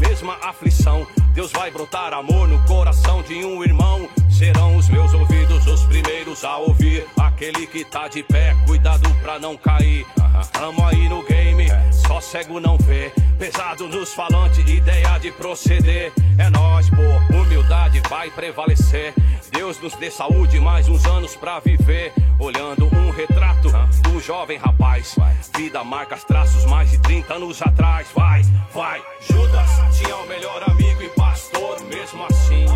mesma 0.00 0.36
aflição. 0.42 1.06
Deus 1.32 1.52
vai 1.52 1.70
brotar 1.70 2.12
amor 2.12 2.48
no 2.48 2.58
coração 2.64 3.22
de 3.22 3.44
um 3.44 3.62
irmão. 3.62 4.08
Serão 4.28 4.76
os 4.76 4.88
meus 4.88 5.14
ouvidos 5.14 5.64
os 5.68 5.84
primeiros 5.84 6.42
a 6.44 6.56
ouvir. 6.56 7.06
Aquele 7.16 7.64
que 7.68 7.84
tá 7.84 8.08
de 8.08 8.24
pé, 8.24 8.56
cuidado 8.66 9.08
pra 9.22 9.38
não 9.38 9.56
cair. 9.56 10.04
Tamo 10.52 10.84
aí 10.84 11.08
no 11.08 11.22
game, 11.22 11.66
só 12.06 12.20
cego 12.20 12.60
não 12.60 12.76
vê. 12.78 13.12
Pesado 13.38 13.88
nos 13.88 14.14
falantes, 14.14 14.58
ideia 14.68 15.18
de 15.18 15.30
proceder. 15.32 16.12
É 16.38 16.50
nós, 16.50 16.88
pô, 16.90 17.36
humildade 17.36 18.00
vai 18.08 18.30
prevalecer. 18.30 19.14
Deus 19.50 19.78
nos 19.80 19.94
dê 19.96 20.10
saúde, 20.10 20.58
mais 20.60 20.88
uns 20.88 21.04
anos 21.04 21.36
pra 21.36 21.60
viver. 21.60 22.12
Olhando 22.38 22.86
um 22.86 23.10
retrato 23.10 23.70
do 24.02 24.20
jovem 24.20 24.58
rapaz. 24.58 25.16
Vida 25.56 25.84
marca 25.84 26.14
os 26.14 26.24
traços 26.24 26.64
mais 26.66 26.90
de 26.90 26.98
30 26.98 27.34
anos 27.34 27.62
atrás. 27.62 28.08
Vai, 28.14 28.42
vai. 28.72 29.02
Judas 29.20 29.70
tinha 29.96 30.16
o 30.16 30.26
melhor 30.26 30.62
amigo 30.70 31.02
e 31.02 31.08
pastor, 31.10 31.80
mesmo 31.82 32.24
assim. 32.24 32.66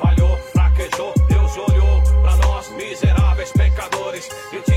Falhou, 0.00 0.36
fraquejou, 0.52 1.12
Deus 1.28 1.56
olhou 1.56 2.02
pra 2.22 2.36
nós, 2.36 2.70
miseráveis 2.70 3.52
pecadores. 3.52 4.28
E 4.52 4.69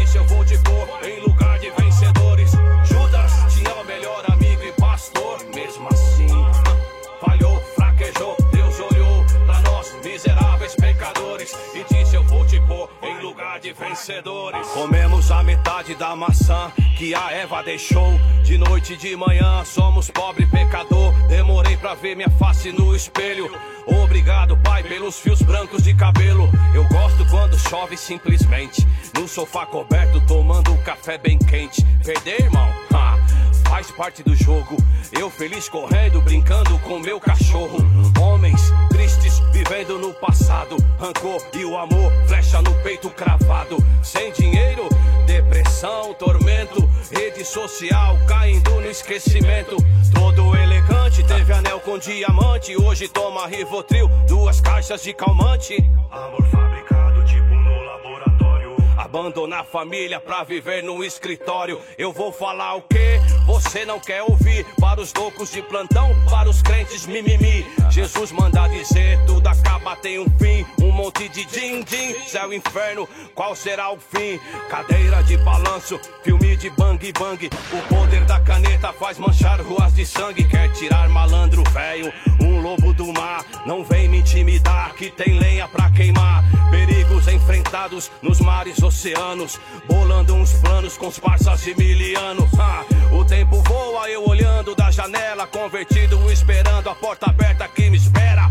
de 13.64 13.72
vencedores. 13.72 14.68
Comemos 14.68 15.32
a 15.32 15.42
metade 15.42 15.96
da 15.96 16.14
maçã 16.18 16.70
que 16.98 17.16
a 17.16 17.32
Eva 17.32 17.64
deixou. 17.64 18.20
De 18.44 18.58
noite 18.58 18.94
e 18.94 18.98
de 18.98 19.16
manhã 19.16 19.64
somos 19.64 20.12
pobre 20.12 20.46
pecador. 20.48 21.14
Demorei 21.30 21.78
pra 21.78 21.94
ver 21.94 22.14
minha 22.14 22.30
face 22.32 22.74
no 22.74 22.94
espelho. 22.94 23.50
Obrigado, 23.88 24.58
pai, 24.58 24.84
pelos 24.84 25.18
fios 25.18 25.42
brancos 25.42 25.84
de 25.84 25.96
cabelo. 25.96 26.50
Eu 26.76 26.86
gosto 26.90 27.26
quando 27.30 27.58
chove 27.58 27.96
simplesmente. 27.96 28.86
No 29.16 29.30
sofá 29.30 29.66
coberto, 29.66 30.20
tomando 30.28 30.74
um 30.74 30.84
café 30.84 31.18
bem 31.18 31.38
quente. 31.38 31.82
Perder, 32.04 32.42
irmão? 32.42 32.70
Ha! 32.94 33.44
faz 33.74 33.90
parte 33.90 34.22
do 34.22 34.36
jogo. 34.36 34.78
Eu 35.12 35.32
feliz 35.32 35.68
correndo, 35.68 36.22
brincando 36.22 36.78
com 36.80 37.00
meu 37.00 37.20
cachorro. 37.20 37.80
Homens 38.22 38.62
tristes 38.90 39.33
vivendo 39.54 40.00
no 40.00 40.12
passado. 40.14 40.76
Rancor 41.00 41.42
e 41.54 41.64
o 41.64 41.78
amor, 41.78 42.12
flecha 42.28 42.62
no 42.62 42.74
peito 42.82 43.10
cravado. 43.12 43.78
Sem 44.02 44.32
dinheiro, 44.34 44.90
depressão, 45.28 46.14
tormento. 46.16 46.90
Rede 47.12 47.46
social 47.46 48.18
caindo 48.28 48.72
no 48.72 48.90
esquecimento. 48.90 49.78
Todo 50.14 50.56
elegante, 50.56 51.24
teve 51.24 51.54
anel 51.54 51.80
com 51.80 52.00
diamante. 52.00 52.76
Hoje 52.76 53.08
toma 53.08 53.48
Rivotril, 53.48 54.10
duas 54.28 54.60
caixas 54.60 55.04
de 55.04 55.14
calmante. 55.14 55.78
Amor 56.10 56.44
fabricado 56.48 57.24
tipo 57.26 57.54
no 57.54 57.84
laboratório. 57.84 58.76
Abandonar 58.98 59.62
a 59.62 59.64
família 59.64 60.20
pra 60.20 60.44
viver 60.44 60.84
no 60.84 61.04
escritório. 61.04 61.80
Eu 61.98 62.12
vou 62.12 62.32
falar 62.32 62.76
o 62.76 62.82
quê? 62.82 63.22
Você 63.46 63.86
não 63.86 64.00
quer 64.00 64.24
ouvir? 64.24 64.66
Para 64.80 65.02
os 65.02 65.14
loucos 65.14 65.52
de 65.52 65.62
plantão, 65.62 66.16
para 66.30 66.50
os 66.50 66.62
crentes 66.62 67.06
mimimi. 67.06 67.66
Jesus 67.90 68.32
manda 68.32 68.68
dizer: 68.68 69.20
tudo 69.26 69.48
acaba, 69.48 69.96
tem 69.96 70.20
um 70.20 70.30
fim. 70.40 70.66
Um 70.82 70.92
monte 70.92 71.28
de 71.30 71.46
din-din, 71.46 72.16
céu 72.28 72.54
inferno, 72.54 73.08
qual 73.36 73.56
será 73.56 73.92
o 73.92 73.98
fim? 73.98 74.40
Cadeira 74.70 75.24
de 75.24 75.38
balanço, 75.38 76.00
filme 76.24 76.56
de 76.58 76.70
bang 76.72 77.12
bang. 77.12 77.50
O 77.72 77.94
poder 77.94 78.26
da 78.26 78.40
caneta 78.40 78.94
faz 78.94 79.18
manchar 79.18 79.62
ruas 79.62 79.94
de 79.94 80.06
sangue. 80.06 80.44
Quer 80.46 80.72
tirar 80.74 81.10
malandro 81.10 81.64
velho, 81.72 82.14
um 82.42 82.62
lobo 82.62 82.94
do 82.94 83.12
mar. 83.14 83.44
Não 83.66 83.84
vem 83.84 84.08
me 84.08 84.20
intimidar, 84.20 84.94
que 84.94 85.10
tem 85.10 85.38
lenha 85.38 85.68
pra 85.68 85.90
queimar. 85.92 86.44
Perigos 86.70 87.28
enfrentados 87.28 88.12
nos 88.22 88.40
mares, 88.40 88.82
oceanos. 88.82 89.60
Bolando 89.88 90.34
uns 90.34 90.54
planos 90.54 90.98
com 90.98 91.08
os 91.08 91.20
parças 91.20 91.62
de 91.64 91.76
milianos. 91.76 92.50
Ah, 92.60 92.84
o 93.12 93.24
tempo 93.34 93.64
voa, 93.64 94.08
eu 94.12 94.24
olhando 94.28 94.76
da 94.76 94.92
janela, 94.92 95.48
convertido, 95.48 96.32
esperando 96.32 96.88
a 96.88 96.94
porta 96.94 97.26
aberta 97.32 97.68
que 97.68 97.90
me 97.90 97.98
espera. 97.98 98.44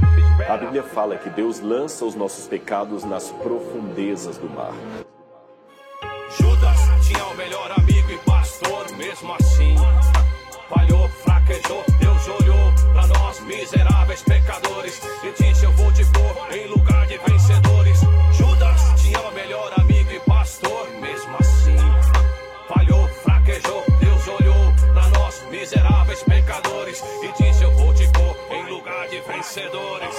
A 0.48 0.56
Bíblia 0.56 0.82
fala 0.82 1.16
que 1.16 1.30
Deus 1.30 1.60
lança 1.60 2.04
os 2.04 2.16
nossos 2.16 2.48
pecados 2.48 3.04
nas 3.04 3.30
profundezas 3.30 4.38
do 4.38 4.50
mar. 4.50 4.74
Judas 6.36 7.06
tinha 7.06 7.24
o 7.26 7.36
melhor 7.36 7.70
amigo 7.78 8.10
e 8.10 8.18
pastor, 8.18 8.90
mesmo 8.96 9.32
assim. 9.34 9.76
Falhou, 10.68 11.08
fraquejou, 11.24 11.84
Deus 12.00 12.28
olhou 12.40 12.72
pra 12.92 13.06
nós, 13.06 13.38
miseráveis 13.40 14.22
pecadores, 14.22 15.00
e 15.22 15.42
disse: 15.42 15.64
Eu 15.64 15.72
vou 15.72 15.92
te 15.92 16.04
pôr 16.06 16.56
em 16.56 16.66
lugar 16.66 17.06
de 17.06 17.18
vencedores. 17.18 17.91
Miseráveis 25.62 26.20
pecadores, 26.24 27.00
e 27.22 27.40
disse: 27.40 27.62
Eu 27.62 27.72
vou 27.76 27.94
te 27.94 28.04
pôr 28.08 28.36
em 28.50 28.68
lugar 28.68 29.08
de 29.08 29.20
vencedores. 29.20 30.16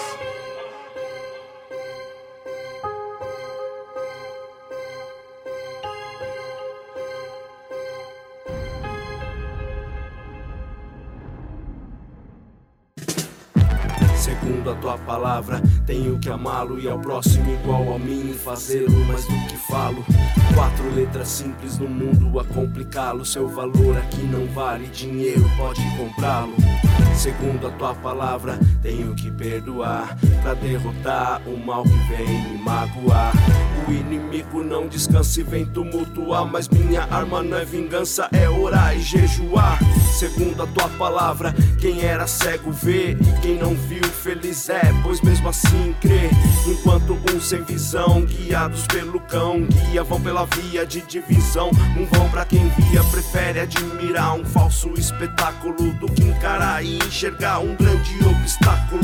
Segundo 14.16 14.72
a 14.72 14.76
tua 14.76 14.98
palavra, 15.00 15.62
tenho 15.86 16.18
que 16.20 16.30
amá-lo 16.30 16.80
e 16.80 16.88
ao 16.88 16.98
próximo 16.98 17.52
igual 17.52 17.96
a 17.96 18.00
mim 18.00 18.34
fazê-lo 18.34 18.98
mais 19.06 19.26
do 19.26 19.48
que 19.48 19.58
falo. 19.68 20.06
Quatro 20.54 20.94
letras 20.94 21.28
simples 21.30 21.80
no 21.80 21.88
mundo 21.88 22.40
a 22.40 22.44
complicá-lo. 22.44 23.26
Seu 23.26 23.48
valor 23.48 23.98
aqui 23.98 24.22
não 24.24 24.46
vale 24.48 24.88
dinheiro, 24.88 25.50
pode 25.58 25.82
comprá-lo. 25.98 26.54
Segundo 27.16 27.68
a 27.68 27.72
tua 27.72 27.94
palavra, 27.96 28.60
tenho 28.82 29.16
que 29.16 29.32
perdoar 29.32 30.18
pra 30.42 30.54
derrotar 30.54 31.42
o 31.48 31.58
mal 31.58 31.84
que 31.84 31.98
vem 32.10 32.28
me 32.28 32.58
magoar. 32.60 33.34
O 33.88 33.92
inimigo 33.92 34.64
não 34.64 34.88
descansa 34.88 35.42
e 35.42 35.44
vem 35.44 35.66
tumultuar, 35.66 36.46
mas 36.46 36.68
minha 36.70 37.04
arma 37.04 37.44
não 37.44 37.58
é 37.58 37.66
vingança, 37.66 38.30
é 38.32 38.50
orar 38.50 38.96
e 38.96 39.02
jejuar. 39.02 39.80
Segundo 40.14 40.64
a 40.64 40.68
tua 40.68 40.88
palavra, 40.90 41.54
quem 41.80 42.02
era 42.02 42.28
cego 42.28 42.72
vê 42.72 43.12
e 43.12 43.42
quem 43.42 43.58
não 43.58 43.76
viu 43.76 44.04
feliz 44.04 44.70
é, 44.70 44.82
pois 45.04 45.20
mesmo 45.22 45.50
assim 45.50 45.94
crê. 46.00 46.30
Enquanto 46.66 47.18
uns 47.34 47.50
sem 47.50 47.64
visão, 47.64 48.22
guiados 48.22 48.88
pelo 48.88 49.20
cão, 49.20 49.66
guia 49.66 50.04
vão 50.04 50.22
pela 50.22 50.43
via 50.46 50.86
de 50.86 51.02
divisão. 51.02 51.70
Um 51.98 52.06
vão 52.06 52.30
pra 52.30 52.46
quem 52.46 52.68
via, 52.70 53.04
prefere 53.06 53.60
admirar 53.60 54.36
um 54.36 54.46
falso 54.46 54.94
espetáculo 54.98 55.94
do 55.94 56.08
que 56.08 56.24
encarar 56.24 56.84
e 56.84 56.98
enxergar 56.98 57.60
um 57.60 57.76
grande 57.76 58.18
obstáculo. 58.26 59.02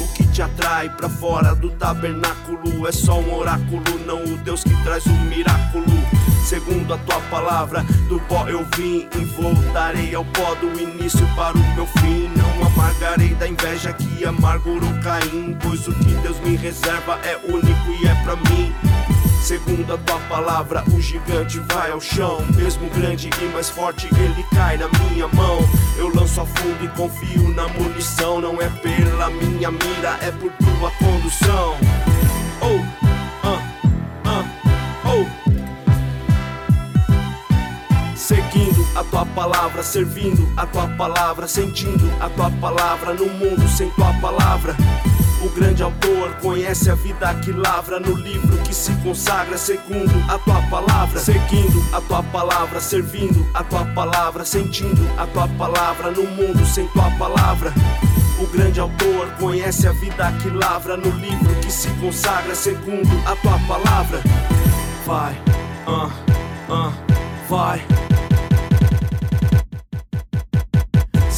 O 0.00 0.12
que 0.14 0.26
te 0.28 0.42
atrai 0.42 0.88
pra 0.90 1.08
fora 1.08 1.54
do 1.54 1.70
tabernáculo 1.70 2.86
é 2.86 2.92
só 2.92 3.18
um 3.20 3.34
oráculo, 3.34 3.82
não 4.06 4.22
o 4.24 4.36
Deus 4.38 4.62
que 4.62 4.74
traz 4.82 5.06
um 5.06 5.24
miraculo. 5.24 5.84
Segundo 6.44 6.94
a 6.94 6.98
tua 6.98 7.20
palavra, 7.30 7.84
do 8.08 8.18
pó 8.22 8.48
eu 8.48 8.66
vim 8.76 9.06
e 9.14 9.24
voltarei 9.36 10.14
ao 10.14 10.24
pó 10.24 10.54
do 10.56 10.80
início 10.80 11.24
para 11.36 11.56
o 11.56 11.74
meu 11.74 11.86
fim. 11.86 12.28
Não 12.34 12.66
amargarei 12.66 13.34
da 13.34 13.46
inveja 13.46 13.92
que 13.92 14.24
amargurou 14.24 14.92
Caim, 15.02 15.56
pois 15.62 15.86
o 15.86 15.92
que 15.92 16.12
Deus 16.22 16.40
me 16.40 16.56
reserva 16.56 17.20
é 17.24 17.36
único 17.46 17.90
e 18.02 18.08
é 18.08 18.14
pra 18.24 18.34
mim. 18.36 18.74
Segundo 19.42 19.94
a 19.94 19.98
tua 19.98 20.18
palavra, 20.28 20.84
o 20.94 21.00
gigante 21.00 21.58
vai 21.72 21.90
ao 21.90 22.00
chão. 22.00 22.38
Mesmo 22.54 22.88
grande 22.90 23.30
e 23.40 23.44
mais 23.46 23.70
forte, 23.70 24.06
ele 24.14 24.44
cai 24.54 24.76
na 24.76 24.86
minha 24.88 25.26
mão. 25.28 25.58
Eu 25.96 26.14
lanço 26.14 26.42
a 26.42 26.46
fundo 26.46 26.84
e 26.84 26.88
confio 26.88 27.48
na 27.54 27.66
munição. 27.68 28.40
Não 28.40 28.60
é 28.60 28.68
pela 28.68 29.30
minha 29.30 29.70
mira, 29.70 30.18
é 30.20 30.30
por 30.30 30.52
tua 30.52 30.90
condução. 30.98 31.76
Oh, 32.60 32.80
ah, 33.42 33.62
ah, 34.26 34.44
oh. 35.06 35.26
Seguindo 38.14 38.86
a 38.94 39.02
tua 39.04 39.26
palavra, 39.26 39.82
servindo 39.82 40.46
a 40.56 40.66
tua 40.66 40.86
palavra, 40.88 41.48
sentindo 41.48 42.08
a 42.20 42.28
tua 42.28 42.50
palavra 42.50 43.14
no 43.14 43.26
mundo 43.26 43.66
sem 43.68 43.90
tua 43.90 44.12
palavra. 44.20 44.76
O 45.42 45.48
grande 45.48 45.82
autor 45.82 46.34
conhece 46.42 46.90
a 46.90 46.94
vida 46.94 47.34
que 47.36 47.50
lavra 47.50 47.98
no 47.98 48.14
livro 48.14 48.58
que 48.58 48.74
se 48.74 48.92
consagra 48.96 49.56
segundo 49.56 50.12
a 50.28 50.38
tua 50.38 50.60
palavra, 50.68 51.18
seguindo 51.18 51.82
a 51.94 52.00
tua 52.02 52.22
palavra, 52.22 52.78
servindo 52.78 53.46
a 53.54 53.64
tua 53.64 53.86
palavra, 53.86 54.44
sentindo 54.44 55.00
a 55.16 55.26
tua 55.26 55.48
palavra 55.48 56.10
no 56.10 56.24
mundo 56.24 56.64
sem 56.66 56.86
tua 56.88 57.10
palavra. 57.12 57.72
O 58.38 58.46
grande 58.48 58.80
autor 58.80 59.30
conhece 59.38 59.86
a 59.86 59.92
vida 59.92 60.30
que 60.42 60.50
lavra 60.50 60.98
no 60.98 61.10
livro 61.10 61.54
que 61.62 61.72
se 61.72 61.88
consagra 62.00 62.54
segundo 62.54 63.10
a 63.26 63.34
tua 63.36 63.58
palavra. 63.66 64.20
Vai, 65.06 65.34
ah, 65.86 66.10
ah, 66.68 66.92
vai. 67.48 68.09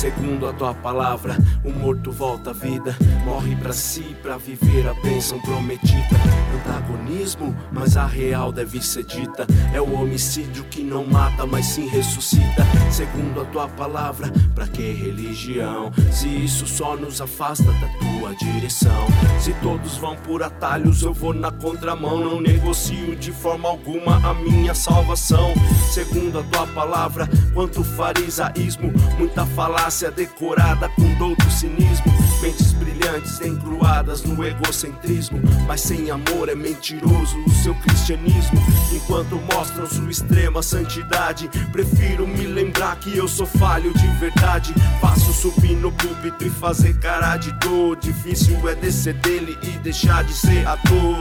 Segundo 0.02 0.48
a 0.48 0.52
tua 0.52 0.74
palavra, 0.74 1.38
o 1.64 1.70
morto 1.70 2.10
volta 2.10 2.50
à 2.50 2.52
vida, 2.52 2.96
morre 3.24 3.54
pra 3.54 3.72
si 3.72 4.16
pra 4.20 4.36
viver 4.36 4.88
a 4.88 4.94
bênção 4.94 5.38
prometida. 5.38 6.16
Antagonismo, 6.56 7.56
mas 7.70 7.96
a 7.96 8.04
real 8.04 8.50
deve 8.50 8.82
ser 8.82 9.04
dita. 9.04 9.46
É 9.72 9.80
o 9.80 9.94
homicídio 9.94 10.64
que 10.64 10.82
não 10.82 11.06
mata, 11.06 11.46
mas 11.46 11.66
sim 11.66 11.86
ressuscita. 11.86 12.66
Segundo 12.90 13.42
a 13.42 13.44
tua 13.44 13.68
palavra, 13.68 14.28
pra 14.56 14.66
que 14.66 14.90
religião? 14.92 15.92
Se 16.10 16.26
isso 16.26 16.66
só 16.66 16.96
nos 16.96 17.20
afasta 17.20 17.70
da 17.70 17.88
tua 18.00 18.34
direção. 18.34 19.06
Se 19.38 19.52
todos 19.62 19.98
vão 19.98 20.16
por 20.16 20.42
atalhos, 20.42 21.02
eu 21.02 21.14
vou 21.14 21.32
na 21.32 21.52
contramão. 21.52 22.18
Não 22.18 22.40
negocio 22.40 23.14
de 23.14 23.30
forma 23.30 23.68
alguma 23.68 24.16
a 24.28 24.34
minha 24.34 24.74
salvação. 24.74 25.54
Segundo 25.92 26.40
a 26.40 26.42
tua 26.42 26.66
palavra, 26.66 27.28
quanto 27.54 27.84
farisaísmo, 27.84 28.92
muita 29.16 29.46
falácia 29.46 29.91
decorada 30.10 30.88
com 30.88 31.14
douto 31.14 31.50
cinismo. 31.50 32.06
Mentes 32.40 32.72
brilhantes 32.72 33.40
encruadas 33.40 34.22
no 34.22 34.42
egocentrismo. 34.44 35.40
Mas 35.66 35.82
sem 35.82 36.10
amor 36.10 36.48
é 36.48 36.54
mentiroso 36.54 37.38
o 37.46 37.50
seu 37.62 37.74
cristianismo. 37.74 38.58
Enquanto 38.92 39.36
mostram 39.52 39.86
sua 39.86 40.10
extrema 40.10 40.62
santidade, 40.62 41.48
prefiro 41.70 42.26
me 42.26 42.46
lembrar 42.46 42.96
que 42.96 43.16
eu 43.16 43.28
sou 43.28 43.46
falho 43.46 43.92
de 43.92 44.06
verdade. 44.18 44.74
Faço 45.00 45.32
subir 45.32 45.76
no 45.76 45.92
púlpito 45.92 46.46
e 46.46 46.50
fazer 46.50 46.98
cara 46.98 47.36
de 47.36 47.52
dor. 47.58 47.96
Difícil 47.96 48.68
é 48.68 48.74
descer 48.74 49.14
dele 49.14 49.58
e 49.62 49.70
deixar 49.78 50.24
de 50.24 50.32
ser 50.32 50.66
ator. 50.66 51.18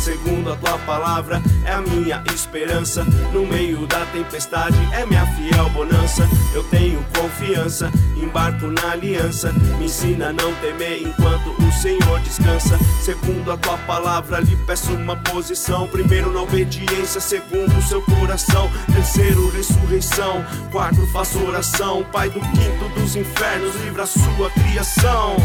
Segundo 0.00 0.52
a 0.52 0.56
tua 0.56 0.78
palavra, 0.78 1.42
é 1.64 1.72
a 1.72 1.80
minha 1.82 2.22
esperança. 2.34 3.04
No 3.32 3.46
meio 3.46 3.86
da 3.86 4.04
tempestade, 4.06 4.76
é 4.92 5.04
minha 5.04 5.26
fiel 5.26 5.68
bonança. 5.70 6.26
Eu 6.54 6.64
tenho 6.64 7.04
confiança, 7.14 7.90
embarco 8.16 8.66
na 8.66 8.92
aliança. 8.92 9.52
Me 9.78 9.84
ensina 9.84 10.28
a 10.28 10.32
não 10.32 10.54
temer 10.54 11.02
enquanto 11.02 11.50
o 11.50 11.72
Senhor 11.72 12.18
descansa. 12.20 12.78
Segundo 13.02 13.52
a 13.52 13.56
tua 13.58 13.76
palavra, 13.78 14.40
lhe 14.40 14.56
peço 14.66 14.92
uma 14.92 15.16
posição. 15.16 15.86
Primeiro 15.86 16.32
na 16.32 16.40
obediência, 16.42 17.20
segundo 17.20 17.76
o 17.76 17.82
seu 17.82 18.00
coração. 18.02 18.70
Terceiro, 18.92 19.50
ressurreição. 19.50 20.44
Quarto, 20.72 21.06
faço 21.08 21.38
oração. 21.44 22.04
Pai 22.10 22.30
do 22.30 22.40
quinto 22.40 22.88
dos 22.98 23.16
infernos, 23.16 23.74
livra 23.84 24.04
a 24.04 24.06
sua 24.06 24.50
criação. 24.50 25.36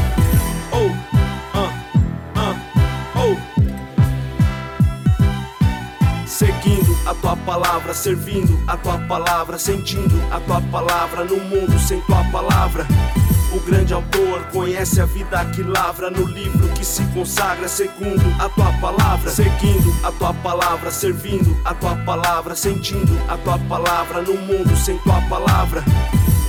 Oh, 0.72 1.15
a 7.06 7.14
tua 7.14 7.36
palavra, 7.38 7.94
servindo 7.94 8.60
a 8.68 8.76
tua 8.78 8.98
palavra, 9.00 9.60
sentindo 9.60 10.16
a 10.32 10.40
tua 10.40 10.62
palavra 10.62 11.24
no 11.24 11.38
mundo 11.38 11.78
sem 11.80 12.02
tua 12.02 12.24
palavra. 12.32 12.86
O 13.54 13.60
grande 13.60 13.94
autor 13.94 14.44
conhece 14.52 15.00
a 15.00 15.06
vida 15.06 15.46
que 15.46 15.64
lavra 15.64 16.10
no 16.10 16.26
livro 16.26 16.68
que 16.70 16.84
se 16.84 17.04
consagra 17.14 17.68
segundo 17.68 18.22
a 18.40 18.50
tua 18.50 18.74
palavra. 18.82 19.32
Seguindo 19.32 19.96
a 20.04 20.12
tua 20.12 20.34
palavra, 20.34 20.92
servindo 20.92 21.56
a 21.64 21.74
tua 21.74 21.96
palavra, 21.98 22.56
sentindo 22.56 23.18
a 23.30 23.38
tua 23.38 23.58
palavra 23.60 24.22
no 24.22 24.34
mundo 24.34 24.76
sem 24.76 24.98
tua 25.00 25.22
palavra. 25.30 25.84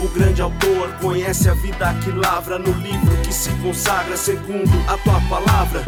O 0.01 0.09
grande 0.09 0.43
autor 0.43 0.89
conhece 1.01 1.49
a 1.49 1.55
vida 1.55 1.95
que 2.03 2.11
lavra 2.11 2.59
no 2.59 2.73
livro 2.73 3.17
que 3.23 3.33
se 3.33 3.51
consagra 3.63 4.17
segundo 4.17 4.73
a 4.89 4.97
tua 4.99 5.21
palavra. 5.29 5.85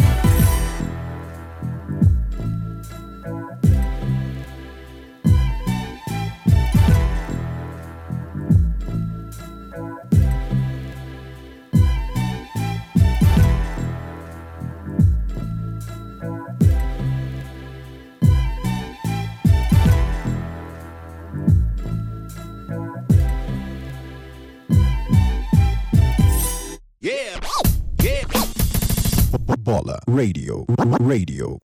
Radio. 30.18 30.66
Radio. 31.06 31.58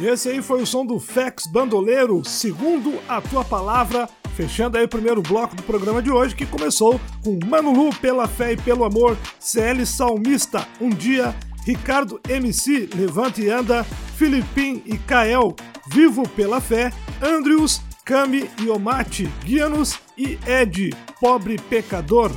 E 0.00 0.06
esse 0.08 0.30
aí 0.30 0.42
foi 0.42 0.62
o 0.62 0.66
som 0.66 0.84
do 0.84 0.98
Fex 0.98 1.46
Bandoleiro, 1.46 2.24
segundo 2.24 2.98
a 3.08 3.20
tua 3.20 3.44
palavra, 3.44 4.08
fechando 4.34 4.78
aí 4.78 4.84
o 4.84 4.88
primeiro 4.88 5.22
bloco 5.22 5.54
do 5.54 5.62
programa 5.62 6.02
de 6.02 6.10
hoje, 6.10 6.34
que 6.34 6.44
começou 6.44 7.00
com 7.22 7.38
Mano 7.46 7.72
Lu, 7.72 7.94
Pela 7.94 8.26
Fé 8.26 8.54
e 8.54 8.56
Pelo 8.56 8.84
Amor, 8.84 9.16
CL 9.38 9.86
Salmista, 9.86 10.66
Um 10.80 10.90
Dia, 10.90 11.32
Ricardo 11.64 12.20
MC, 12.28 12.90
Levante 12.96 13.42
e 13.42 13.48
Anda, 13.48 13.84
Filipim 14.16 14.82
e 14.84 14.98
Kael, 14.98 15.54
Vivo 15.88 16.28
Pela 16.30 16.60
Fé, 16.60 16.92
Andrews, 17.22 17.80
Cami 18.06 18.48
e 18.62 18.68
Omate, 18.70 19.28
Guianos 19.42 19.98
e 20.16 20.38
Ed, 20.46 20.90
Pobre 21.20 21.58
Pecador. 21.58 22.30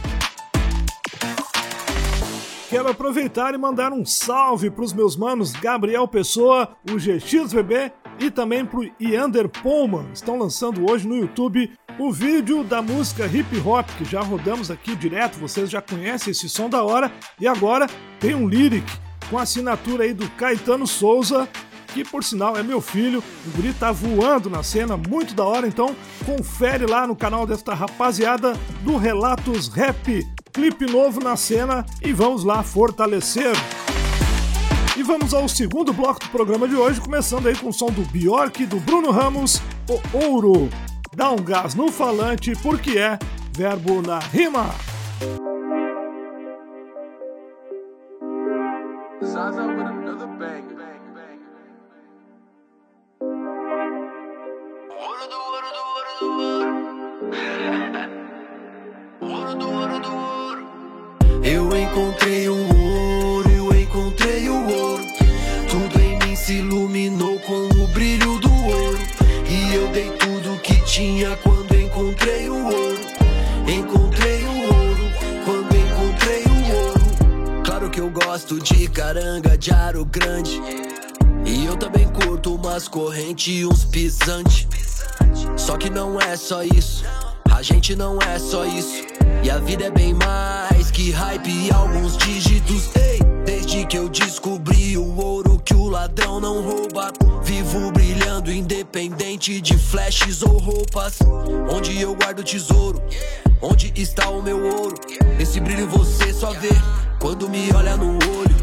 Quero 2.71 2.89
aproveitar 2.89 3.53
e 3.53 3.57
mandar 3.59 3.93
um 3.93 4.03
salve 4.03 4.71
para 4.71 4.83
os 4.83 4.93
meus 4.93 5.15
manos 5.15 5.51
Gabriel 5.51 6.07
Pessoa, 6.07 6.75
o 6.89 6.95
GXBB 6.95 7.91
e 8.19 8.31
também 8.31 8.65
para 8.65 8.79
o 8.79 8.91
Iander 8.99 9.47
Pullman. 9.47 10.09
Estão 10.11 10.39
lançando 10.39 10.89
hoje 10.89 11.07
no 11.07 11.15
YouTube 11.15 11.71
o 11.99 12.11
vídeo 12.11 12.63
da 12.63 12.81
música 12.81 13.27
hip 13.27 13.55
hop 13.63 13.87
que 13.95 14.05
já 14.05 14.21
rodamos 14.21 14.71
aqui 14.71 14.95
direto, 14.95 15.37
vocês 15.37 15.69
já 15.69 15.83
conhecem 15.83 16.31
esse 16.31 16.49
som 16.49 16.67
da 16.67 16.83
hora. 16.83 17.11
E 17.39 17.47
agora 17.47 17.85
tem 18.19 18.33
um 18.33 18.47
lyric 18.47 18.91
com 19.29 19.37
a 19.37 19.43
assinatura 19.43 20.03
aí 20.03 20.15
do 20.15 20.27
Caetano 20.31 20.87
Souza, 20.87 21.47
que 21.93 22.03
por 22.03 22.23
sinal 22.23 22.57
é 22.57 22.63
meu 22.63 22.81
filho. 22.81 23.23
O 23.45 23.51
guri 23.51 23.73
tá 23.73 23.91
voando 23.91 24.49
na 24.49 24.63
cena, 24.63 24.95
muito 24.95 25.33
da 25.33 25.43
hora, 25.43 25.67
então 25.67 25.95
confere 26.25 26.85
lá 26.85 27.05
no 27.05 27.15
canal 27.15 27.45
desta 27.45 27.73
rapaziada 27.73 28.53
do 28.83 28.97
Relatos 28.97 29.67
Rap 29.67 30.25
clipe 30.51 30.85
novo 30.85 31.19
na 31.21 31.35
cena 31.35 31.85
e 32.01 32.11
vamos 32.11 32.43
lá 32.43 32.63
fortalecer. 32.63 33.53
E 34.97 35.03
vamos 35.03 35.33
ao 35.33 35.47
segundo 35.47 35.93
bloco 35.93 36.19
do 36.19 36.29
programa 36.29 36.67
de 36.67 36.75
hoje, 36.75 36.99
começando 36.99 37.47
aí 37.47 37.55
com 37.55 37.69
o 37.69 37.73
som 37.73 37.87
do 37.87 38.01
Bjork 38.01 38.65
do 38.65 38.79
Bruno 38.79 39.11
Ramos, 39.11 39.61
o 39.87 40.17
Ouro. 40.25 40.69
Dá 41.15 41.31
um 41.31 41.37
gás 41.37 41.75
no 41.75 41.91
falante 41.91 42.53
porque 42.61 42.97
é 42.97 43.17
verbo 43.55 44.01
na 44.01 44.19
rima. 44.19 44.69
Gosto 78.29 78.59
de 78.59 78.87
caranga, 78.89 79.57
de 79.57 79.71
aro 79.71 80.05
grande. 80.05 80.61
E 81.43 81.65
eu 81.65 81.75
também 81.75 82.07
curto 82.09 82.53
umas 82.53 82.87
correntes 82.87 83.47
e 83.47 83.65
uns 83.65 83.85
pisantes. 83.85 84.67
Só 85.57 85.75
que 85.75 85.89
não 85.89 86.21
é 86.21 86.37
só 86.37 86.61
isso, 86.61 87.03
a 87.49 87.63
gente 87.63 87.95
não 87.95 88.19
é 88.21 88.37
só 88.37 88.65
isso. 88.65 89.03
E 89.43 89.49
a 89.49 89.57
vida 89.57 89.85
é 89.85 89.89
bem 89.89 90.13
mais 90.13 90.91
que 90.91 91.09
hype 91.09 91.49
e 91.49 91.71
alguns 91.73 92.17
dígitos. 92.17 92.95
Ei, 92.97 93.19
desde 93.43 93.83
que 93.87 93.97
eu 93.97 94.07
descobri 94.07 94.95
o 94.95 95.17
ouro 95.17 95.59
que 95.65 95.73
o 95.73 95.89
ladrão 95.89 96.39
não 96.39 96.61
rouba. 96.61 97.11
Vivo 97.41 97.91
brilhando, 97.91 98.51
independente 98.51 99.59
de 99.59 99.75
flashes 99.75 100.43
ou 100.43 100.55
roupas. 100.59 101.17
Onde 101.67 101.99
eu 101.99 102.13
guardo 102.13 102.43
tesouro, 102.43 103.01
onde 103.59 103.91
está 103.95 104.29
o 104.29 104.43
meu 104.43 104.63
ouro? 104.67 104.99
Esse 105.39 105.59
brilho 105.59 105.89
você 105.89 106.31
só 106.31 106.51
vê 106.51 106.69
quando 107.19 107.49
me 107.49 107.71
olha 107.73 107.95
no 107.97 108.13
olho. 108.13 108.59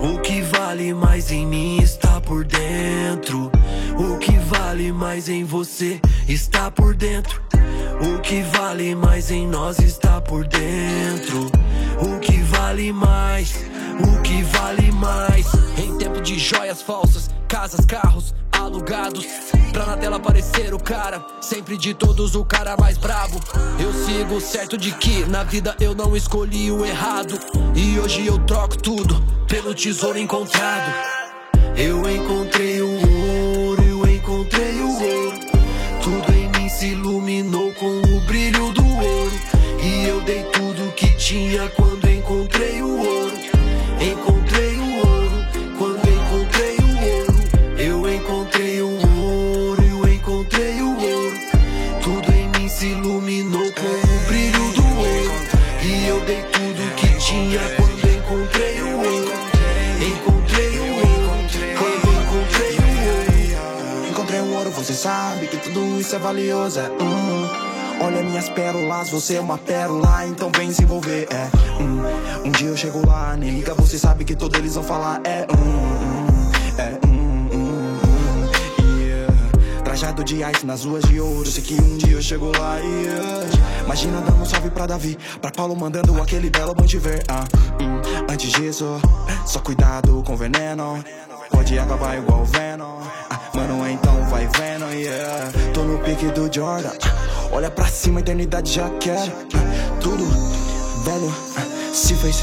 O 0.00 0.18
que 0.20 0.40
vale 0.42 0.92
mais 0.94 1.30
em 1.30 1.46
mim 1.46 1.80
está 1.80 2.20
por 2.20 2.44
dentro. 2.44 3.52
O 3.96 4.18
que 4.18 4.36
vale 4.38 4.90
mais 4.90 5.28
em 5.28 5.44
você 5.44 6.00
está 6.26 6.70
por 6.70 6.94
dentro. 6.94 7.40
O 8.00 8.18
que 8.20 8.42
vale 8.42 8.94
mais 8.94 9.30
em 9.30 9.46
nós 9.46 9.78
está 9.78 10.20
por 10.20 10.46
dentro. 10.46 11.50
O 12.00 12.18
que 12.18 12.42
vale 12.42 12.92
mais, 12.92 13.54
o 14.00 14.22
que 14.22 14.42
vale 14.42 14.90
mais. 14.90 15.46
Em 15.78 15.96
tempo 15.98 16.20
de 16.20 16.38
joias 16.38 16.82
falsas, 16.82 17.30
casas, 17.46 17.84
carros 17.84 18.34
alugados. 18.62 19.26
Pra 19.72 19.86
na 19.86 19.96
tela 19.96 20.16
aparecer 20.16 20.74
o 20.74 20.78
cara, 20.78 21.24
sempre 21.40 21.76
de 21.76 21.94
todos 21.94 22.34
o 22.34 22.44
cara 22.44 22.76
mais 22.76 22.98
brabo. 22.98 23.40
Eu 23.80 23.92
sigo 24.04 24.40
certo 24.40 24.76
de 24.76 24.92
que 24.92 25.24
na 25.24 25.42
vida 25.42 25.74
eu 25.80 25.94
não 25.94 26.16
escolhi 26.16 26.70
o 26.70 26.84
errado. 26.84 27.38
E 27.74 27.98
hoje 27.98 28.26
eu 28.26 28.38
troco 28.40 28.76
tudo 28.76 29.22
pelo 29.48 29.74
tesouro 29.74 30.18
encontrado. 30.18 30.92
Eu 31.76 32.08
encontrei 32.08 32.82
o 32.82 33.66
ouro, 33.66 33.82
eu 33.82 34.08
encontrei 34.08 34.80
o 34.80 34.92
ouro. 34.92 35.40
Tudo 36.02 36.32
em 36.34 36.48
mim 36.50 36.68
se 36.68 36.88
iluminou 36.88 37.72
com 37.74 38.00
o 38.00 38.20
brilho 38.26 38.72
do 38.72 38.84
ouro. 38.84 39.40
E 39.82 40.06
eu 40.06 40.20
dei 40.20 40.42
tudo 40.44 40.92
que 40.94 41.16
tinha 41.16 41.68
quando 41.70 41.81
é, 66.40 67.02
hum. 67.02 67.48
Olha 68.00 68.22
minhas 68.22 68.48
pérolas, 68.48 69.10
você 69.10 69.36
é 69.36 69.40
uma 69.40 69.58
pérola, 69.58 70.26
então 70.26 70.50
vem 70.56 70.72
se 70.72 70.82
envolver. 70.82 71.28
É, 71.30 71.48
hum, 71.80 72.02
um 72.46 72.50
dia 72.50 72.68
eu 72.68 72.76
chego 72.76 73.06
lá, 73.06 73.36
nem 73.36 73.50
liga, 73.50 73.74
você 73.74 73.98
sabe 73.98 74.24
que 74.24 74.34
todos 74.34 74.58
eles 74.58 74.74
vão 74.74 74.82
falar. 74.82 75.20
É, 75.24 75.46
hum, 75.52 75.58
hum, 75.58 76.50
é, 76.78 77.06
hum, 77.06 77.48
hum, 77.52 77.98
hum. 77.98 79.82
Trajado 79.84 80.24
de 80.24 80.42
ice 80.42 80.64
nas 80.64 80.84
ruas 80.84 81.04
de 81.04 81.20
ouro, 81.20 81.46
sei 81.46 81.62
que 81.62 81.74
um 81.74 81.98
dia 81.98 82.14
eu 82.14 82.22
chego 82.22 82.50
lá. 82.58 82.78
Yeah. 82.78 83.46
Imagina 83.84 84.20
dando 84.22 84.40
um 84.40 84.44
salve 84.46 84.70
pra 84.70 84.86
Davi, 84.86 85.18
pra 85.40 85.50
Paulo 85.50 85.76
mandando 85.76 86.20
aquele 86.20 86.48
belo 86.48 86.74
bom 86.74 86.86
te 86.86 86.96
ver. 86.96 87.22
Ah, 87.28 87.44
antes 88.28 88.50
disso, 88.52 88.98
só 89.44 89.60
cuidado 89.60 90.22
com 90.26 90.34
veneno. 90.34 91.04
Pode 91.52 91.78
acabar 91.78 92.18
igual 92.18 92.44
Venom. 92.44 92.98
Ah, 93.30 93.40
mano, 93.54 93.88
então 93.88 94.24
vai 94.24 94.48
vendo, 94.48 94.92
yeah. 94.92 95.52
Tô 95.72 95.84
no 95.84 95.98
pique 95.98 96.26
do 96.26 96.52
Jordan. 96.52 96.92
Olha 97.52 97.70
pra 97.70 97.86
cima, 97.86 98.20
eternidade 98.20 98.72
já 98.72 98.88
quer. 98.98 99.30
Tudo 100.00 100.24
velho 101.04 101.32
se 101.92 102.14
fez 102.14 102.42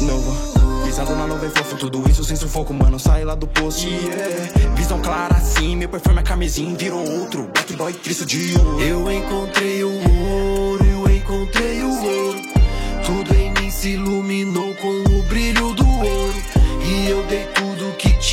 novo. 0.00 0.54
Pisando 0.84 1.16
na 1.16 1.26
nuvem 1.26 1.50
fofo, 1.50 1.76
tudo 1.76 2.08
isso 2.08 2.22
sem 2.24 2.36
sufoco, 2.36 2.72
mano. 2.72 2.98
Sai 2.98 3.24
lá 3.24 3.34
do 3.34 3.46
poço. 3.46 3.86
Yeah. 3.86 4.74
Visão 4.76 5.00
clara 5.00 5.34
assim, 5.36 5.76
meu 5.76 5.88
perfume 5.88 6.20
é 6.20 6.22
camisinha, 6.22 6.76
virou 6.76 7.00
outro. 7.20 7.50
Black 7.52 7.74
boy, 7.74 7.92
Cristo 7.92 8.24
de 8.24 8.56
ouro. 8.58 8.80
Eu 8.80 9.10
encontrei 9.10 9.82
o 9.82 9.90
ouro, 9.90 10.84
eu 10.84 11.10
encontrei 11.10 11.82
o 11.82 12.04
ouro. 12.04 12.42
Tudo 13.04 13.34
em 13.34 13.50
mim 13.52 13.70
se 13.70 13.90
iluminou 13.90 14.74
com 14.76 14.93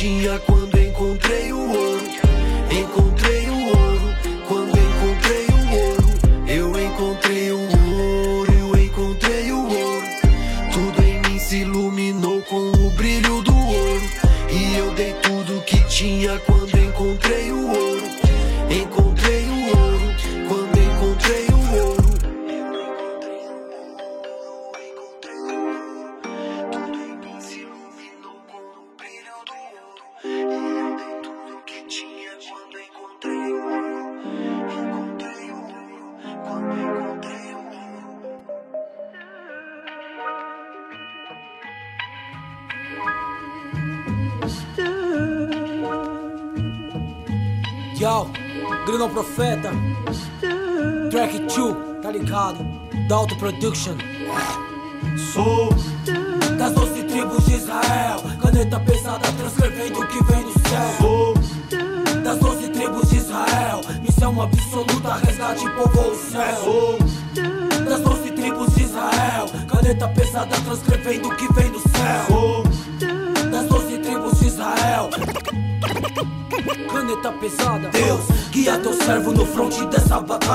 tinha 0.02 0.36
quando 0.40 0.76
encontrei 0.80 1.52
o 1.52 1.60
ouro. 1.60 1.81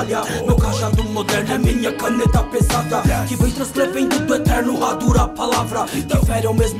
Dessa 0.04 0.24
batalha. 0.24 0.47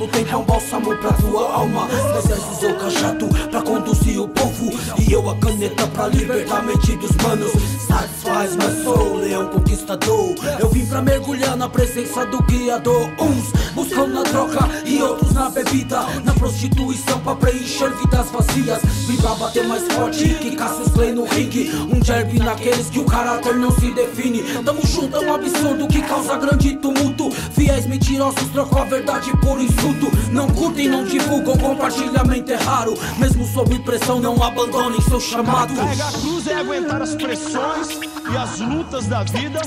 Tempo 0.09 0.33
é 0.33 0.37
um 0.37 0.45
bálsamo 0.45 0.97
pra 0.97 1.13
tua 1.13 1.53
alma. 1.53 1.87
Moisés 1.87 2.41
usou 2.53 2.71
o 2.71 2.75
cajado 2.75 3.29
pra 3.51 3.63
conduzir 3.63 4.21
o 4.21 4.29
povo. 4.29 4.71
E 4.99 5.13
eu 5.13 5.29
a 5.29 5.37
caneta 5.37 5.87
pra 5.89 6.09
libertar 6.09 6.59
a 6.59 6.63
mente 6.63 6.97
dos 6.97 7.15
manos. 7.17 7.53
Satisfaz 7.87 8.57
my 8.57 8.83
soul, 8.83 9.17
leão 9.17 9.49
conquistador. 9.49 10.35
Eu 10.59 10.69
vim 10.71 10.85
pra 10.87 11.03
mergulhar 11.03 11.57
na 11.57 11.69
presença 11.69 12.25
do 12.27 12.43
guiador. 12.43 13.09
Uns 13.19 13.53
buscam 13.75 14.07
na 14.09 14.23
droga 14.23 14.69
e 14.85 15.03
outros 15.03 15.33
na 15.33 15.51
bebida. 15.51 16.01
Na 16.25 16.33
prostituição 16.35 17.21
pra 17.21 17.35
preencher 17.37 17.91
vidas 17.97 18.31
vazias. 18.31 18.83
Vim 19.07 19.17
pra 19.17 19.35
bater 19.35 19.67
mais 19.67 19.83
forte 19.93 20.29
que 20.35 20.57
Cassius 20.57 20.89
Clay 20.93 21.13
no 21.13 21.25
ringue. 21.25 21.71
Um 21.93 22.01
derby 22.01 22.39
naqueles 22.39 22.91
que 22.91 22.99
o 22.99 23.05
caráter 23.05 23.57
não 23.57 23.71
se 23.73 23.91
define. 23.93 24.43
Tamo 24.65 24.85
junto, 24.87 25.17
é 25.17 25.21
um 25.21 25.35
absurdo 25.35 25.87
que 25.89 26.03
causa 26.03 26.37
grande 26.37 26.77
tumulto. 26.77 27.31
Fiéis 27.31 27.87
mentirosos 27.87 28.49
trocam 28.53 28.83
a 28.83 28.85
verdade 28.85 29.31
por 29.39 29.61
insulto. 29.61 29.98
Não 30.33 30.47
curtem, 30.49 30.89
não 30.89 31.05
divulgam, 31.05 31.57
compartilhamento 31.57 32.53
é 32.53 32.57
raro. 32.57 32.95
Mesmo 33.19 33.47
sob 33.47 33.79
pressão, 33.81 34.21
não 34.21 34.43
abandonem 34.43 35.01
seu 35.01 35.21
chamado. 35.21 35.75
Carregar 35.75 36.09
a 36.09 36.13
cruz 36.13 36.47
é 36.47 36.55
aguentar 36.55 37.03
as 37.03 37.15
pressões 37.15 37.89
e 38.31 38.37
as 38.37 38.61
lutas 38.61 39.07
da 39.07 39.25
vida. 39.25 39.61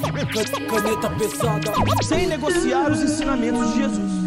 Caneta 0.70 1.10
pesada. 1.10 1.74
Sem 2.04 2.28
negociar 2.28 2.92
os 2.92 3.02
ensinamentos 3.02 3.74
de 3.74 3.80
Jesus. 3.80 4.22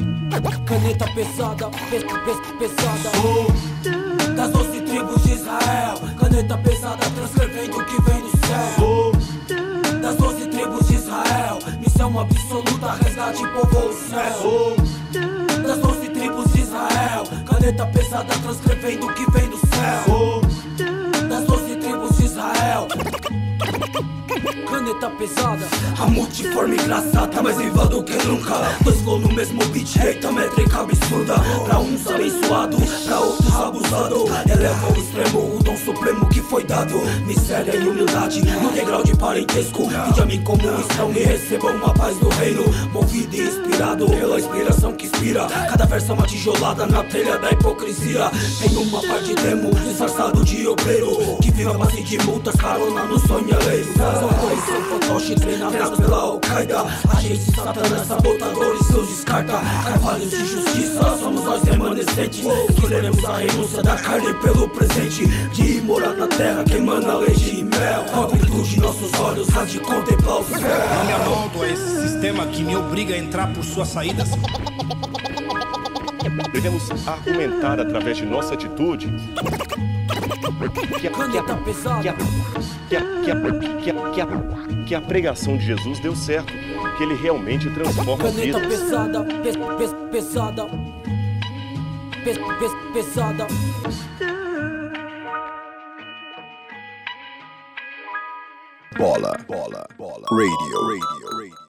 Caneta 0.67 1.07
pesada, 1.15 1.71
pe 1.91 2.01
pe 2.01 2.59
pesada. 2.59 3.11
Sou 3.21 4.35
das 4.35 4.51
doze 4.51 4.81
tribos 4.81 5.23
de 5.23 5.33
Israel. 5.33 5.95
Caneta 6.19 6.59
pesada, 6.59 7.11
transcrevendo 7.15 7.79
o 7.79 7.85
que 7.85 8.03
vem 8.03 8.21
do 8.21 8.31
céu. 8.47 8.75
Sou 8.79 9.13
das 10.01 10.17
doze 10.17 10.47
tribos 10.49 10.87
de 10.89 10.95
Israel. 10.95 11.59
Missão 11.81 12.19
absoluta, 12.19 12.93
resgate 13.05 13.47
povoa 13.49 13.87
o 13.87 13.95
céu. 13.95 14.39
Sou 14.43 14.77
Caneta 17.65 17.87
pesada, 17.87 18.35
transcrevendo 18.43 19.07
o 19.07 19.15
que 19.15 19.31
vem 19.31 19.49
do 19.49 19.57
céu. 19.57 20.05
Sou 20.05 20.43
das 21.27 21.47
doze 21.47 21.77
tribos 21.77 22.19
de 22.19 22.25
Israel. 22.27 22.89
Caneta 24.69 25.09
pesada, 25.11 25.69
a 26.01 26.07
multiforme 26.07 26.75
engraçada, 26.75 27.41
mais 27.41 27.57
viva 27.57 27.87
do 27.87 28.03
que 28.03 28.17
nunca. 28.27 28.55
Dois 28.83 29.01
flow 29.03 29.21
no 29.21 29.33
mesmo 29.33 29.65
beat, 29.67 29.97
eita 29.97 30.33
métrica 30.33 30.81
absurda. 30.81 31.35
Pra 31.65 31.79
uns 31.79 32.05
abençoado, 32.09 32.77
pra 33.07 33.21
outros 33.21 33.55
abusado. 33.55 34.25
Eleva 34.51 34.87
ao 34.87 34.97
extremo 34.97 35.57
o 35.57 35.63
dom 35.63 35.77
supremo 35.77 36.29
que 36.29 36.41
foi 36.41 36.65
dado. 36.65 36.95
Miséria 37.25 37.77
e 37.77 37.89
humildade 37.89 38.43
no 38.45 38.73
degrau 38.73 39.05
de 39.05 39.17
parentesco. 39.17 39.89
Vinde 39.89 40.21
a 40.21 40.27
mim 40.27 40.43
como 40.43 40.63
estão 40.81 41.13
e 41.13 41.23
recebam 41.23 41.77
uma 41.77 41.95
paz 41.95 42.19
do 42.19 42.29
reino. 42.31 42.65
Movido 42.93 43.37
e 43.37 43.43
inspirado 43.43 44.07
pela 44.07 44.41
inspiração 44.41 44.93
que 44.93 45.07
inspira. 45.07 45.47
Cada 45.47 45.85
verso 45.87 46.11
é 46.11 46.15
uma 46.15 46.27
tijolada 46.27 46.87
na 46.87 47.05
telha 47.05 47.39
da 47.39 47.51
hipocrisia. 47.53 48.31
Tem 48.61 48.77
uma 48.77 49.01
parte 49.03 49.35
demo 49.35 49.71
disfarçado 49.73 50.45
de 50.45 50.67
obreiro. 50.67 51.37
Que 51.41 51.53
vive 51.53 51.71
a 51.71 51.75
base 51.75 52.03
de 52.03 52.19
multas, 52.25 52.57
carona 52.57 53.05
no 53.05 53.19
sonhaleiro. 53.21 53.84
São 53.84 53.84
dois, 54.41 54.65
são 54.65 54.83
fantoches 54.83 55.41
treinados 55.41 55.99
pela 55.99 56.17
Al-Qaeda. 56.17 56.85
Agentes 57.17 57.55
satanás, 57.55 58.07
sabotadores, 58.07 58.87
seus 58.87 59.09
descarta. 59.09 59.61
Carvalhos 59.85 60.31
de 60.31 60.45
justiça, 60.45 61.19
somos 61.19 61.45
nós 61.45 61.63
remanescentes. 61.63 62.45
Que 62.81 62.87
leremos 62.87 63.25
a 63.25 63.37
renúncia 63.37 63.83
da 63.83 63.97
carne 63.97 64.35
pelo 64.35 64.69
presente. 64.69 65.27
De 65.53 65.81
morar 65.83 66.15
na 66.15 66.27
terra, 66.27 66.65
queimando 66.65 67.07
mel. 67.07 68.05
A 68.13 68.27
virtude 68.27 68.71
de 68.71 68.81
nossos 68.81 69.13
olhos 69.21 69.57
há 69.57 69.65
de 69.65 69.81
contemplar 69.81 70.41
o 70.41 70.45
céu. 70.45 70.61
Não 70.61 71.05
me 71.05 71.13
amonto 71.13 71.63
a 71.63 71.69
esse 71.69 72.09
sistema 72.09 72.47
que 72.47 72.63
me 72.63 72.77
obriga 72.77 73.15
a 73.15 73.19
entrar 73.19 73.53
por 73.53 73.65
suas 73.65 73.89
saídas. 73.89 74.31
Devemos 76.53 76.91
argumentar 77.07 77.81
através 77.81 78.17
de 78.17 78.25
nossa 78.25 78.55
atitude 78.55 79.13
que 83.83 83.91
a, 83.91 84.85
que 84.87 84.95
a, 84.95 85.01
pregação 85.01 85.57
de 85.57 85.67
Jesus 85.67 85.99
deu 86.01 86.15
certo, 86.15 86.53
que 86.97 87.03
ele 87.03 87.15
realmente 87.15 87.69
transforma 87.71 88.31
vidas. 88.31 88.67
pesada, 88.67 89.25
pe 89.25 89.53
pe 89.53 90.11
pesada. 90.11 90.67
Pe 92.25 92.35
pe 92.35 92.93
pesada. 92.93 93.47
Bola, 98.97 99.37
bola, 99.49 99.87
bola. 99.99 100.27
Radio, 100.31 100.81
radio, 100.89 101.39
radio. 101.39 101.65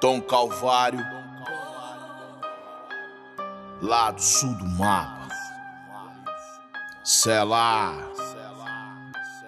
Tom 0.00 0.20
Calvário, 0.20 1.04
lado 3.80 4.20
sul 4.20 4.54
do 4.54 4.66
mapa. 4.70 5.28
Sei 7.04 7.42
lá, 7.42 7.94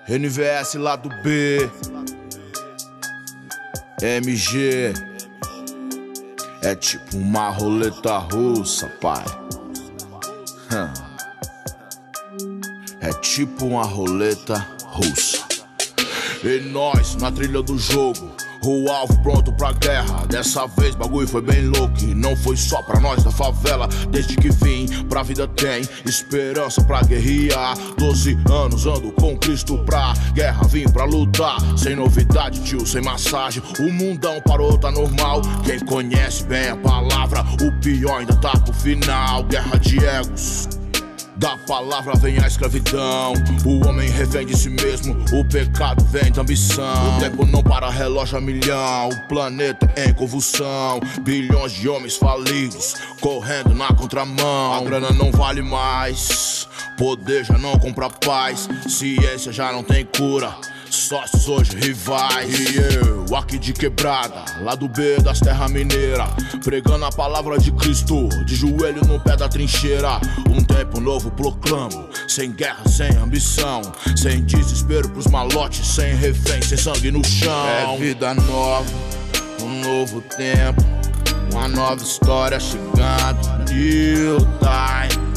NVS 0.09 0.74
lado 0.74 1.09
B. 1.22 1.70
MG. 4.03 4.93
É 6.62 6.74
tipo 6.74 7.16
uma 7.16 7.49
roleta 7.51 8.18
russa, 8.18 8.87
pai. 9.01 9.24
É 13.01 13.12
tipo 13.20 13.66
uma 13.66 13.85
roleta 13.85 14.66
russa. 14.85 15.47
E 16.43 16.61
nós 16.70 17.16
na 17.16 17.31
trilha 17.31 17.62
do 17.62 17.78
jogo. 17.78 18.31
O 18.62 18.90
alvo 18.90 19.18
pronto 19.22 19.52
pra 19.52 19.72
guerra. 19.72 20.26
Dessa 20.26 20.66
vez 20.66 20.94
bagulho 20.94 21.26
foi 21.26 21.40
bem 21.40 21.66
louco. 21.66 21.94
E 22.02 22.14
não 22.14 22.36
foi 22.36 22.56
só 22.56 22.82
pra 22.82 23.00
nós 23.00 23.22
da 23.22 23.30
favela. 23.30 23.88
Desde 24.11 24.36
que 24.36 24.50
vim 24.50 24.86
pra 25.08 25.22
vida 25.22 25.46
tem 25.48 25.82
esperança 26.04 26.82
pra 26.84 27.02
guerrear. 27.02 27.76
Doze 27.96 28.38
anos 28.50 28.86
ando 28.86 29.12
com 29.12 29.36
Cristo 29.38 29.78
pra 29.84 30.12
guerra. 30.34 30.66
Vim 30.68 30.88
pra 30.88 31.04
lutar. 31.04 31.56
Sem 31.76 31.96
novidade, 31.96 32.61
tio, 32.62 32.86
sem 32.86 33.02
massagem. 33.02 33.62
O 33.78 33.92
mundão 33.92 34.40
parou, 34.42 34.76
tá 34.78 34.90
normal. 34.90 35.42
Quem 35.64 35.78
conhece 35.80 36.44
bem 36.44 36.68
a 36.68 36.76
palavra, 36.76 37.44
o 37.62 37.80
pior 37.80 38.20
ainda 38.20 38.34
tá 38.36 38.50
pro 38.50 38.72
final. 38.72 39.44
Guerra 39.44 39.78
de 39.78 39.98
egos. 40.04 40.80
Da 41.41 41.57
palavra 41.57 42.14
vem 42.16 42.38
a 42.38 42.47
escravidão. 42.47 43.32
O 43.64 43.88
homem 43.88 44.11
refém 44.11 44.45
de 44.45 44.55
si 44.55 44.68
mesmo. 44.68 45.16
O 45.32 45.43
pecado 45.43 46.05
vem 46.05 46.30
da 46.30 46.43
ambição. 46.43 47.16
O 47.16 47.18
tempo 47.18 47.47
não 47.47 47.62
para, 47.62 47.88
relógio 47.88 48.36
a 48.36 48.43
milhão. 48.43 49.09
O 49.09 49.26
planeta 49.26 49.91
em 49.97 50.12
convulsão. 50.12 51.01
Bilhões 51.22 51.72
de 51.72 51.88
homens 51.88 52.16
falidos. 52.16 52.95
Correndo 53.22 53.74
na 53.74 53.88
contramão. 53.88 54.74
A 54.74 54.84
grana 54.84 55.12
não 55.12 55.32
vale 55.32 55.62
mais. 55.62 56.68
Poder 56.99 57.43
já 57.43 57.57
não 57.57 57.78
compra 57.78 58.11
paz. 58.11 58.68
Ciência 58.86 59.51
já 59.51 59.72
não 59.72 59.82
tem 59.82 60.05
cura. 60.05 60.55
Sócios 60.91 61.49
hoje 61.49 61.76
rivais. 61.76 62.53
E 62.53 62.76
eu, 62.76 63.36
aqui 63.36 63.59
de 63.59 63.72
quebrada, 63.72 64.45
lá 64.62 64.74
do 64.74 64.88
B 64.88 65.18
das 65.18 65.38
terras 65.38 65.70
mineiras. 65.70 66.28
Pregando 66.64 67.05
a 67.05 67.12
palavra 67.12 67.59
de 67.59 67.70
Cristo, 67.72 68.28
de 68.45 68.57
joelho 68.57 69.01
no 69.07 69.20
pé 69.20 69.36
da 69.36 69.49
trincheira. 69.49 70.20
Um 70.51 70.62
tempo 70.62 71.01
novo 71.01 71.30
proclamo, 71.30 72.09
sem 72.26 72.51
guerra, 72.51 72.88
sem 72.88 73.16
ambição. 73.16 73.82
Sem 74.16 74.45
desespero 74.45 75.09
pros 75.11 75.28
malotes, 75.28 75.86
sem 75.86 76.14
refém, 76.14 76.61
sem 76.61 76.76
sangue 76.76 77.12
no 77.12 77.24
chão. 77.24 77.68
É 77.68 77.97
vida 77.97 78.34
nova, 78.34 78.91
um 79.62 79.80
novo 79.80 80.20
tempo. 80.20 80.82
Uma 81.53 81.68
nova 81.68 82.03
história 82.03 82.59
chegando. 82.59 83.70
New 83.70 84.38
time. 84.59 85.30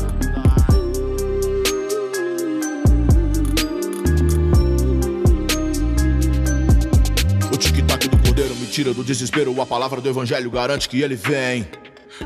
Tira 8.74 8.92
do 8.92 9.04
desespero. 9.04 9.62
A 9.62 9.66
palavra 9.68 10.02
do 10.02 10.10
evangelho 10.10 10.50
garante 10.50 10.90
que 10.90 11.00
ele 11.00 11.16
vem. 11.16 11.68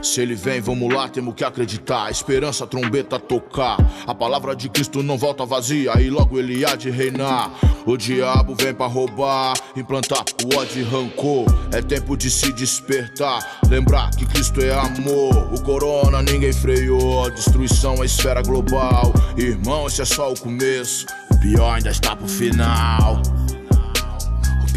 Se 0.01 0.21
ele 0.21 0.33
vem, 0.33 0.61
vamos 0.61 0.93
lá, 0.93 1.09
temos 1.09 1.33
que 1.35 1.43
acreditar. 1.43 2.05
A 2.05 2.11
esperança, 2.11 2.63
a 2.63 2.67
trombeta 2.67 3.19
tocar. 3.19 3.77
A 4.05 4.15
palavra 4.15 4.55
de 4.55 4.69
Cristo 4.69 5.03
não 5.03 5.17
volta 5.17 5.45
vazia 5.45 5.99
e 6.01 6.09
logo 6.09 6.39
ele 6.39 6.65
há 6.65 6.75
de 6.77 6.89
reinar. 6.89 7.51
O 7.85 7.97
diabo 7.97 8.55
vem 8.55 8.73
pra 8.73 8.85
roubar, 8.85 9.55
implantar 9.75 10.23
o 10.45 10.57
ódio 10.57 10.81
e 10.81 10.83
rancor. 10.83 11.45
É 11.73 11.81
tempo 11.81 12.15
de 12.15 12.31
se 12.31 12.53
despertar, 12.53 13.59
lembrar 13.69 14.11
que 14.11 14.25
Cristo 14.25 14.61
é 14.61 14.71
amor. 14.71 15.53
O 15.53 15.61
corona 15.61 16.21
ninguém 16.21 16.53
freou, 16.53 17.29
destruição 17.29 18.01
é 18.03 18.05
esfera 18.05 18.41
global. 18.41 19.13
Irmão, 19.37 19.87
esse 19.87 20.01
é 20.01 20.05
só 20.05 20.31
o 20.31 20.39
começo, 20.39 21.05
o 21.29 21.37
pior 21.39 21.75
ainda 21.75 21.89
está 21.89 22.15
pro 22.15 22.27
final. 22.27 23.21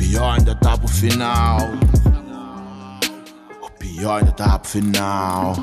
Pior 0.00 0.38
ainda 0.38 0.54
tá 0.54 0.78
pro 0.78 0.88
final. 0.88 1.58
O 3.62 3.70
pior 3.78 4.20
ainda 4.20 4.32
tá 4.32 4.58
pro 4.58 4.70
final. 4.70 5.54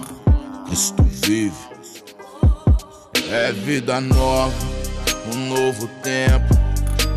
Cristo 0.67 1.03
vive. 1.03 1.55
É 3.31 3.51
vida 3.51 3.99
nova, 3.99 4.53
um 5.33 5.49
novo 5.49 5.87
tempo, 6.03 6.53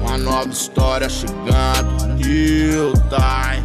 uma 0.00 0.16
nova 0.16 0.48
história 0.48 1.10
chegando. 1.10 2.06
New 2.16 2.94
time. 3.10 3.62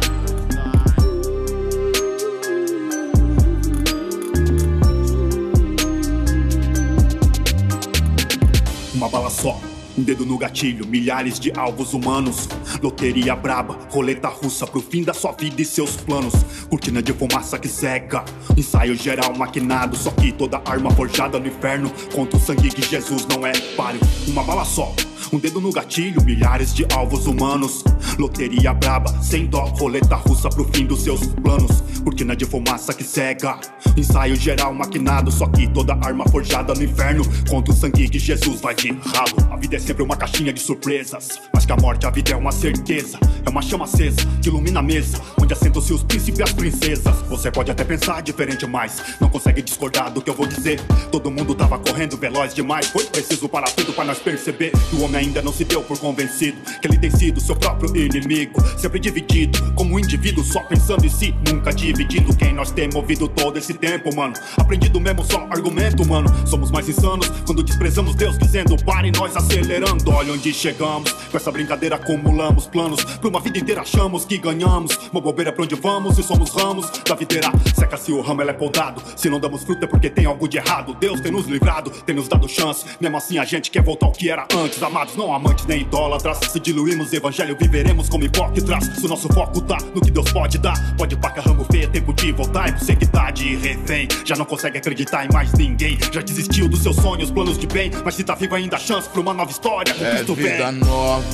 Uma 8.94 9.08
bala 9.08 9.30
só, 9.30 9.58
um 9.96 10.02
dedo 10.02 10.26
no 10.26 10.36
gatilho, 10.36 10.86
milhares 10.86 11.40
de 11.40 11.50
alvos 11.58 11.94
humanos. 11.94 12.48
Loteria 12.82 13.34
braba, 13.34 13.78
roleta 13.90 14.28
russa 14.28 14.66
pro 14.66 14.80
fim 14.80 15.02
da 15.02 15.14
sua 15.14 15.32
vida 15.32 15.60
e 15.60 15.64
seus 15.64 15.96
planos. 15.96 16.34
Cortina 16.68 17.02
de 17.02 17.12
fumaça 17.12 17.58
que 17.58 17.68
cega, 17.68 18.24
ensaio 18.56 18.94
geral 18.94 19.34
maquinado. 19.36 19.96
Só 19.96 20.10
que 20.10 20.32
toda 20.32 20.62
arma 20.64 20.90
forjada 20.90 21.38
no 21.38 21.46
inferno 21.46 21.90
contra 22.14 22.36
o 22.36 22.40
sangue 22.40 22.68
de 22.68 22.82
Jesus 22.82 23.26
não 23.26 23.46
é 23.46 23.52
páreo. 23.76 24.00
Uma 24.28 24.42
bala 24.42 24.64
só. 24.64 24.94
Um 25.32 25.38
dedo 25.38 25.60
no 25.60 25.72
gatilho, 25.72 26.22
milhares 26.24 26.72
de 26.72 26.86
alvos 26.94 27.26
humanos. 27.26 27.82
Loteria 28.18 28.72
braba, 28.72 29.10
sem 29.22 29.46
dó, 29.46 29.64
roleta 29.78 30.14
russa 30.14 30.48
pro 30.48 30.64
fim 30.72 30.86
dos 30.86 31.02
seus 31.02 31.26
planos. 31.26 31.82
Cortina 32.04 32.36
de 32.36 32.44
fumaça 32.44 32.94
que 32.94 33.02
cega, 33.02 33.58
ensaio 33.96 34.36
geral 34.36 34.72
maquinado. 34.72 35.30
Só 35.32 35.46
que 35.46 35.66
toda 35.66 35.94
arma 35.94 36.24
forjada 36.28 36.72
no 36.74 36.84
inferno 36.84 37.24
contra 37.48 37.72
o 37.72 37.76
sangue 37.76 38.08
de 38.08 38.18
Jesus 38.18 38.60
vai 38.60 38.74
de 38.74 38.92
ralo. 38.92 39.36
A 39.50 39.56
vida 39.56 39.76
é 39.76 39.78
sempre 39.78 40.02
uma 40.02 40.16
caixinha 40.16 40.52
de 40.52 40.60
surpresas, 40.60 41.40
mas 41.52 41.66
que 41.66 41.72
a 41.72 41.76
morte, 41.76 42.06
a 42.06 42.10
vida 42.10 42.32
é 42.32 42.36
uma 42.36 42.52
certeza. 42.52 43.18
É 43.44 43.50
uma 43.50 43.62
chama 43.62 43.84
acesa 43.84 44.18
que 44.40 44.48
ilumina 44.48 44.80
a 44.80 44.82
mesa, 44.82 45.20
onde 45.40 45.52
assentam-se 45.52 45.92
os 45.92 46.02
príncipes 46.02 46.38
e 46.38 46.42
as 46.42 46.52
princesas. 46.52 47.16
Você 47.28 47.50
pode 47.50 47.70
até 47.70 47.84
pensar 47.84 48.22
diferente, 48.22 48.66
mas 48.66 49.02
não 49.20 49.28
consegue 49.28 49.62
discordar 49.62 50.12
do 50.12 50.22
que 50.22 50.30
eu 50.30 50.34
vou 50.34 50.46
dizer. 50.46 50.80
Todo 51.10 51.30
mundo 51.30 51.54
tava 51.54 51.78
correndo 51.78 52.16
veloz 52.16 52.54
demais, 52.54 52.86
foi 52.86 53.04
preciso 53.04 53.48
parar 53.48 53.70
tudo 53.70 53.92
para 53.92 54.04
nós 54.04 54.18
perceber 54.18 54.72
que 54.90 54.96
o 54.96 55.02
homem 55.02 55.15
ainda 55.16 55.42
não 55.42 55.52
se 55.52 55.64
deu 55.64 55.82
por 55.82 55.98
convencido 55.98 56.58
que 56.80 56.86
ele 56.86 56.98
tem 56.98 57.10
sido 57.10 57.40
seu 57.40 57.56
próprio 57.56 57.94
inimigo, 57.96 58.60
sempre 58.78 59.00
dividido 59.00 59.72
como 59.74 59.94
um 59.94 59.98
indivíduo 59.98 60.44
só 60.44 60.60
pensando 60.60 61.04
em 61.04 61.08
si, 61.08 61.34
nunca 61.46 61.72
dividindo 61.72 62.34
quem 62.36 62.52
nós 62.52 62.70
temos 62.70 62.94
ouvido 62.94 63.28
todo 63.28 63.58
esse 63.58 63.74
tempo, 63.74 64.14
mano. 64.14 64.34
Aprendido 64.56 65.00
mesmo 65.00 65.24
só 65.24 65.46
argumento, 65.50 66.06
mano. 66.06 66.28
Somos 66.46 66.70
mais 66.70 66.88
insanos 66.88 67.28
quando 67.44 67.62
desprezamos 67.62 68.14
Deus 68.14 68.38
dizendo 68.38 68.76
pare 68.84 69.10
nós 69.10 69.36
acelerando. 69.36 70.10
Olha 70.10 70.32
onde 70.32 70.52
chegamos, 70.52 71.12
com 71.12 71.36
essa 71.36 71.50
brincadeira 71.50 71.96
acumulamos 71.96 72.66
planos 72.66 73.02
pra 73.04 73.28
uma 73.28 73.40
vida 73.40 73.58
inteira 73.58 73.82
achamos 73.82 74.24
que 74.24 74.38
ganhamos. 74.38 74.98
Uma 75.12 75.20
bobeira 75.20 75.52
pra 75.52 75.64
onde 75.64 75.74
vamos 75.74 76.18
e 76.18 76.22
somos 76.22 76.50
ramos 76.50 76.90
da 77.06 77.14
videira. 77.14 77.50
Seca 77.74 77.96
se 77.96 78.12
o 78.12 78.20
ramo 78.20 78.42
ela 78.42 78.50
é 78.50 78.54
podado, 78.54 79.02
se 79.16 79.28
não 79.28 79.40
damos 79.40 79.64
fruta 79.64 79.84
é 79.84 79.88
porque 79.88 80.10
tem 80.10 80.26
algo 80.26 80.48
de 80.48 80.58
errado. 80.58 80.94
Deus 80.94 81.20
tem 81.20 81.32
nos 81.32 81.46
livrado, 81.46 81.90
tem 81.90 82.14
nos 82.14 82.28
dado 82.28 82.48
chance. 82.48 82.84
Mesmo 83.00 83.16
assim 83.16 83.38
a 83.38 83.44
gente 83.44 83.70
quer 83.70 83.82
voltar 83.82 84.06
ao 84.06 84.12
que 84.12 84.30
era 84.30 84.46
antes, 84.54 84.82
não 85.14 85.32
amantes 85.32 85.66
nem 85.66 85.82
idólatras. 85.82 86.38
Se 86.50 86.58
diluímos 86.58 87.12
o 87.12 87.16
evangelho, 87.16 87.56
viveremos 87.58 88.08
como 88.08 88.24
hipócritas. 88.24 88.84
Se 88.84 89.04
o 89.04 89.08
nosso 89.08 89.28
foco 89.28 89.60
tá 89.60 89.78
no 89.94 90.00
que 90.00 90.10
Deus 90.10 90.30
pode 90.32 90.58
dar, 90.58 90.74
pode 90.96 91.16
paca 91.16 91.40
ramo 91.40 91.64
feio, 91.70 91.84
é 91.84 91.86
tempo 91.88 92.12
de 92.12 92.32
voltar. 92.32 92.68
E 92.68 92.78
você 92.78 92.96
que 92.96 93.06
tá 93.06 93.30
de 93.30 93.56
refém, 93.56 94.08
já 94.24 94.36
não 94.36 94.44
consegue 94.44 94.78
acreditar 94.78 95.24
em 95.24 95.28
mais 95.32 95.52
ninguém. 95.52 95.98
Já 96.12 96.20
desistiu 96.20 96.68
dos 96.68 96.82
seus 96.82 96.96
sonhos, 96.96 97.30
planos 97.30 97.58
de 97.58 97.66
bem, 97.66 97.90
mas 98.04 98.14
se 98.14 98.24
tá 98.24 98.34
vivo 98.34 98.54
ainda 98.54 98.76
há 98.76 98.80
chance 98.80 99.08
pra 99.08 99.20
uma 99.20 99.34
nova 99.34 99.50
história. 99.50 99.92
É 99.92 100.16
Cristo 100.16 100.34
vida 100.34 100.70
vem. 100.70 100.80
nova, 100.80 101.24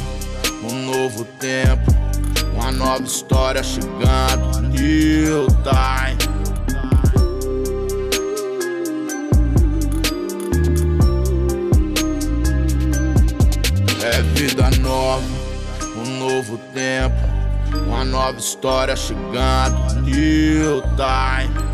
um 0.65 0.91
novo 0.91 1.25
tempo, 1.25 1.91
uma 2.55 2.73
nova 2.73 3.03
história 3.03 3.63
chegando. 3.63 4.61
New 4.69 5.47
time. 5.63 6.22
Vida 14.35 14.71
nova, 14.81 15.23
um 15.97 16.19
novo 16.19 16.59
tempo, 16.73 17.17
uma 17.87 18.05
nova 18.05 18.39
história 18.39 18.97
chegando. 18.97 20.01
New 20.03 20.83
time. 20.97 21.73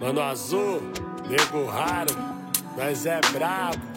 Mano 0.00 0.22
azul, 0.22 0.82
nego 1.28 1.66
raro, 1.66 2.14
nós 2.76 3.06
é 3.06 3.20
brabo. 3.32 3.95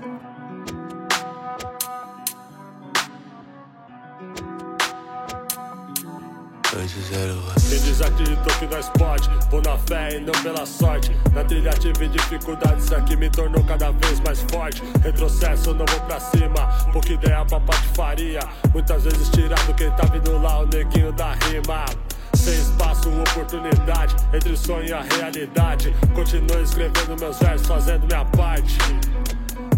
Quem 7.70 7.80
diz 7.80 8.02
acreditou 8.02 8.54
que 8.60 8.68
nós 8.68 8.90
pode, 8.90 9.30
vou 9.50 9.62
na 9.62 9.78
fé 9.78 10.18
e 10.18 10.20
não 10.20 10.34
pela 10.44 10.66
sorte. 10.66 11.12
Na 11.34 11.44
trilha 11.44 11.72
tive 11.72 12.08
dificuldades, 12.08 12.86
isso 12.86 12.96
aqui 12.96 13.16
me 13.16 13.30
tornou 13.30 13.64
cada 13.64 13.92
vez 13.92 14.20
mais 14.20 14.42
forte. 14.52 14.84
Retrocesso, 15.02 15.74
não 15.74 15.86
vou 15.86 16.00
pra 16.02 16.20
cima, 16.20 16.68
pouca 16.92 17.14
ideia 17.14 17.46
pra 17.46 17.60
patifaria. 17.60 18.42
Muitas 18.74 19.04
vezes 19.04 19.30
tirado 19.30 19.74
quem 19.76 19.90
tá 19.92 20.06
vindo 20.12 20.38
lá, 20.42 20.60
o 20.60 20.66
neguinho 20.66 21.12
da 21.14 21.34
rima. 21.34 21.86
Sem 22.34 22.54
espaço, 22.54 23.10
oportunidade 23.10 24.16
entre 24.34 24.52
o 24.52 24.58
sonho 24.58 24.88
e 24.88 24.94
a 24.94 25.02
realidade. 25.02 25.94
Continuo 26.14 26.62
escrevendo 26.62 27.20
meus 27.20 27.40
versos, 27.40 27.68
fazendo 27.68 28.08
minha 28.08 28.26
parte. 28.26 28.78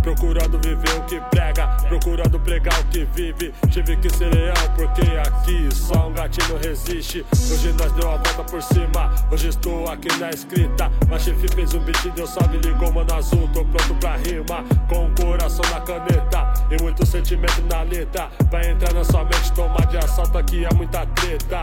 Procurando 0.01 0.59
viver 0.59 0.97
o 0.97 1.03
que 1.03 1.19
prega, 1.29 1.67
procurando 1.87 2.39
pregar 2.39 2.79
o 2.79 2.83
que 2.85 3.05
vive. 3.05 3.53
Tive 3.69 3.95
que 3.97 4.09
ser 4.09 4.33
leão, 4.33 4.53
porque 4.75 5.01
aqui 5.01 5.69
só 5.73 6.07
um 6.07 6.13
gatinho 6.13 6.57
resiste. 6.57 7.23
Hoje 7.31 7.73
nós 7.73 7.91
deu 7.93 8.09
a 8.09 8.17
volta 8.17 8.43
por 8.43 8.61
cima, 8.63 9.13
hoje 9.31 9.49
estou 9.49 9.87
aqui 9.89 10.07
na 10.17 10.29
escrita. 10.31 10.91
Mas 11.07 11.23
chefe 11.23 11.47
fez 11.53 11.73
um 11.73 11.79
beat, 11.81 12.09
deu 12.15 12.25
salve, 12.25 12.57
ligou, 12.57 12.91
mano 12.91 13.13
azul. 13.13 13.47
Tô 13.53 13.63
pronto 13.63 13.95
pra 13.95 14.15
rima, 14.17 14.63
com 14.89 15.05
o 15.05 15.11
coração 15.15 15.65
na 15.71 15.81
caneta 15.81 16.53
e 16.71 16.81
muito 16.81 17.05
sentimento 17.05 17.61
na 17.69 17.83
letra. 17.83 18.29
Vai 18.49 18.71
entrar 18.71 18.93
na 18.93 19.03
sua 19.03 19.23
mente, 19.23 19.53
tomar 19.53 19.85
de 19.85 19.97
assalto 19.97 20.37
aqui 20.37 20.65
é 20.65 20.73
muita 20.73 21.05
treta. 21.05 21.61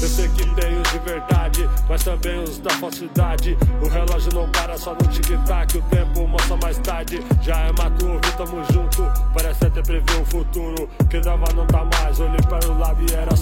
Eu 0.00 0.08
sei 0.08 0.28
que 0.28 0.44
tem 0.54 0.80
os 0.80 0.90
de 0.90 0.98
verdade, 0.98 1.68
mas 1.88 2.04
também 2.04 2.42
os 2.42 2.58
da 2.58 2.70
falsidade. 2.70 3.56
O 3.82 3.88
relógio 3.88 4.32
não 4.34 4.50
para 4.50 4.76
só 4.76 4.92
no 4.92 5.06
tic-tac, 5.08 5.78
o 5.78 5.82
tempo 5.82 6.26
mostra 6.26 6.56
mais 6.56 6.78
tarde. 6.78 7.24
Já 7.42 7.56
é 7.60 7.72
maturo, 7.72 8.20
tamo 8.36 8.62
junto, 8.72 9.04
parece 9.32 9.66
até 9.66 9.82
prever 9.82 10.20
o 10.20 10.24
futuro. 10.26 10.88
Quem 11.08 11.20
dava 11.20 11.44
não 11.54 11.66
tá 11.66 11.84
mais, 11.84 12.20
olhei 12.20 12.40
para 12.48 12.68
o 12.70 12.78
lado 12.78 13.02
e 13.08 13.14
era 13.14 13.33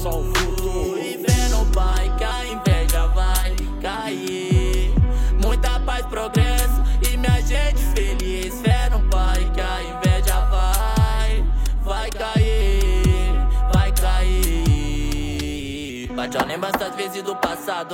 vezes 16.95 17.22
do 17.22 17.34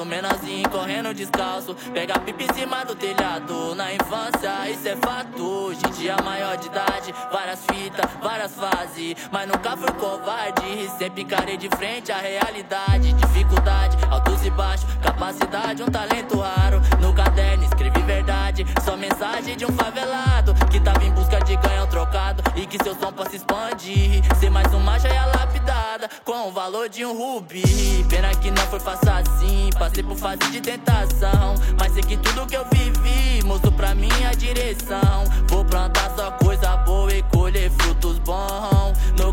menorzinho 0.06 0.68
correndo 0.70 1.12
descalço. 1.12 1.74
Pega 1.92 2.18
pipa 2.20 2.42
em 2.42 2.54
cima 2.54 2.84
do 2.84 2.94
telhado, 2.94 3.74
na 3.74 3.92
infância, 3.92 4.70
isso 4.70 4.88
é 4.88 4.96
fato. 4.96 5.42
Hoje 5.42 5.80
em 5.86 5.90
dia 5.92 6.16
maior 6.24 6.56
de 6.56 6.66
idade, 6.66 7.14
várias 7.30 7.60
fitas, 7.66 8.10
várias 8.22 8.52
fases. 8.54 9.14
Mas 9.30 9.46
nunca 9.46 9.76
fui 9.76 9.92
covarde, 9.92 10.88
sempre 10.98 11.22
encarei 11.22 11.56
de 11.56 11.68
frente 11.68 12.10
a 12.10 12.18
realidade. 12.18 13.12
Dificuldade, 13.12 13.98
altos 14.10 14.44
e 14.44 14.50
baixos, 14.50 14.86
capacidade, 15.02 15.82
um 15.82 15.86
talento 15.86 16.38
raro. 16.38 16.80
No 17.00 17.12
caderno 17.12 17.64
escrevi 17.64 18.00
verdade, 18.02 18.64
só 18.84 18.96
mensagem 18.96 19.56
de 19.56 19.66
um 19.66 19.72
favelado 19.72 20.54
que 20.70 20.80
tava 20.80 21.04
em 21.04 21.12
busca 21.12 21.38
de 21.40 21.56
ganhar 21.56 21.84
um 21.84 21.88
trocado 21.88 22.42
e 22.56 22.66
que 22.66 22.82
seu 22.82 22.94
som 22.94 23.12
possa 23.12 23.36
expandir. 23.36 24.22
Ser 24.38 24.50
mais 24.50 24.72
uma 24.72 24.98
joia 24.98 25.26
lapidada 25.26 26.08
com 26.24 26.48
o 26.48 26.52
valor 26.52 26.88
de 26.88 27.04
um 27.04 27.16
rubi. 27.16 28.04
Pena 28.08 28.30
que 28.34 28.50
não 28.50 28.62
foi 28.68 28.80
fácil 28.80 29.12
assim, 29.12 29.57
passei 29.78 30.02
por 30.02 30.16
fase 30.16 30.50
de 30.50 30.60
tentação. 30.60 31.54
Mas 31.78 31.92
sei 31.92 32.02
que 32.02 32.16
tudo 32.16 32.46
que 32.46 32.56
eu 32.56 32.64
vivi 32.72 33.42
mostrou 33.44 33.72
pra 33.72 33.94
mim 33.94 34.10
a 34.28 34.32
direção. 34.34 35.24
Vou 35.48 35.64
plantar 35.64 36.12
só 36.16 36.30
coisa 36.32 36.76
boa 36.78 37.12
e 37.12 37.22
colher 37.24 37.70
frutos 37.70 38.18
bons. 38.20 38.98
No 39.18 39.32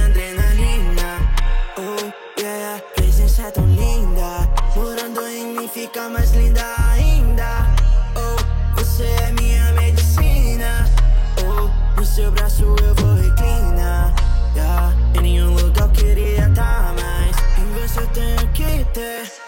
minha 0.00 0.06
adrenalina. 0.06 1.18
Oh, 1.76 2.40
yeah, 2.40 2.80
presença 2.94 3.42
é 3.42 3.50
tão 3.50 3.66
linda. 3.66 4.48
Morando 4.74 5.20
em 5.26 5.56
mim 5.56 5.68
fica 5.68 6.08
mais 6.08 6.30
linda 6.32 6.62
ainda. 6.92 7.66
Oh, 8.16 8.78
você 8.78 9.04
é 9.04 9.32
minha 9.32 9.72
medicina. 9.72 10.88
Oh, 11.44 11.98
no 11.98 12.04
seu 12.04 12.30
braço 12.30 12.62
eu 12.82 12.94
vou 12.94 13.14
reclinar. 13.14 14.14
Yeah, 14.54 14.94
em 15.18 15.22
nenhum 15.22 15.54
lugar 15.54 15.84
eu 15.84 15.90
queria 15.90 16.48
estar 16.48 16.94
mais. 16.94 17.36
Em 17.58 17.80
você 17.80 18.00
eu 18.00 18.06
tenho 18.08 18.48
que 18.52 18.84
ter 18.92 19.39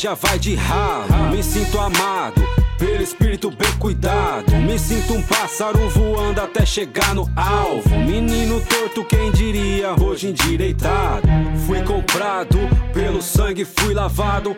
Inveja 0.00 0.14
vai 0.14 0.38
de 0.38 0.54
ralo. 0.54 1.30
Me 1.30 1.42
sinto 1.42 1.78
amado 1.78 2.40
pelo 2.78 3.02
espírito 3.02 3.50
bem 3.50 3.70
cuidado. 3.78 4.56
Me 4.56 4.78
sinto 4.78 5.12
um 5.12 5.22
pássaro 5.22 5.90
voando 5.90 6.09
até 6.60 6.66
chegar 6.66 7.14
no 7.14 7.28
alvo. 7.34 7.88
Menino 7.98 8.60
torto, 8.60 9.04
quem 9.04 9.32
diria, 9.32 9.94
hoje 10.00 10.28
endireitado. 10.28 11.26
Fui 11.66 11.82
comprado 11.82 12.58
pelo 12.92 13.22
sangue, 13.22 13.64
fui 13.64 13.94
lavado. 13.94 14.56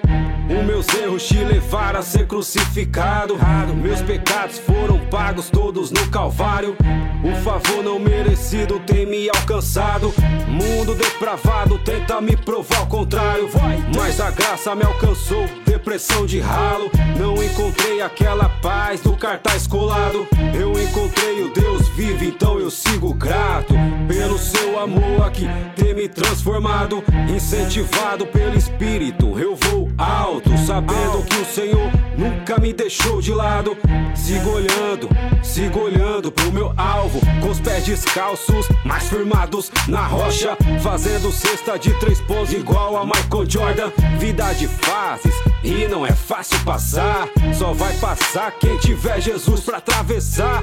Os 0.49 0.67
meus 0.67 0.89
erros 0.95 1.27
te 1.27 1.39
levaram 1.39 2.01
a 2.01 2.03
ser 2.03 2.27
crucificado. 2.27 3.39
Meus 3.77 4.03
pecados 4.03 4.59
foram 4.59 4.99
pagos 5.07 5.49
todos 5.49 5.91
no 5.91 6.09
Calvário. 6.09 6.77
O 7.25 7.43
favor 7.43 7.83
não 7.85 7.99
merecido 7.99 8.81
tem 8.81 9.07
me 9.07 9.29
alcançado. 9.29 10.13
Mundo 10.49 10.95
depravado 10.95 11.79
tenta 11.79 12.21
me 12.21 12.37
provar 12.37 12.83
o 12.83 12.87
contrário. 12.87 13.49
Mas 13.95 14.21
a 14.21 14.31
graça 14.31 14.75
me 14.75 14.83
alcançou. 14.83 15.47
Depressão 15.83 16.25
de 16.25 16.39
ralo. 16.39 16.93
Não 17.19 17.43
encontrei 17.43 18.01
aquela 18.03 18.49
paz 18.49 19.01
do 19.01 19.17
cartaz 19.17 19.67
colado. 19.67 20.29
Eu 20.55 20.71
encontrei 20.81 21.43
o 21.43 21.53
Deus 21.53 21.89
vivo, 21.89 22.25
então 22.25 22.57
eu 22.61 22.71
sigo 22.71 23.13
grato. 23.13 23.75
Pelo 24.07 24.39
seu 24.39 24.79
amor 24.79 25.27
aqui 25.27 25.45
ter 25.75 25.93
me 25.93 26.09
transformado. 26.09 27.03
Incentivado 27.29 28.25
pelo 28.27 28.57
Espírito, 28.57 29.37
eu 29.37 29.57
vou 29.57 29.91
alto. 29.99 30.57
Sabendo 30.59 31.25
que 31.25 31.41
o 31.41 31.45
Senhor 31.45 31.91
nunca 32.17 32.59
me 32.59 32.73
deixou 32.73 33.21
de 33.21 33.33
lado. 33.33 33.77
Sigo 34.15 34.51
olhando, 34.51 35.09
sigo 35.43 35.81
olhando 35.81 36.31
pro 36.31 36.53
meu 36.53 36.73
alvo. 36.77 37.21
Com 37.41 37.51
os 37.51 37.61
pés 37.61 37.85
descalços, 37.85 38.69
mais 38.85 39.09
firmados 39.09 39.71
na 39.89 40.07
rocha. 40.07 40.57
Fazendo 40.83 41.31
cesta 41.33 41.79
de 41.79 41.93
três 41.99 42.21
pontos 42.21 42.53
igual 42.53 42.97
a 42.97 43.05
Michael 43.05 43.49
Jordan. 43.49 43.93
Vida 44.19 44.53
de 44.55 44.67
fases, 44.67 45.35
e 45.63 45.87
não 45.89 46.07
é 46.07 46.13
fácil 46.13 46.59
passar. 46.65 47.29
Só 47.55 47.73
vai 47.73 47.95
passar 47.99 48.53
quem 48.53 48.77
tiver 48.79 49.21
Jesus 49.21 49.61
pra 49.61 49.79
atravessar 49.79 50.63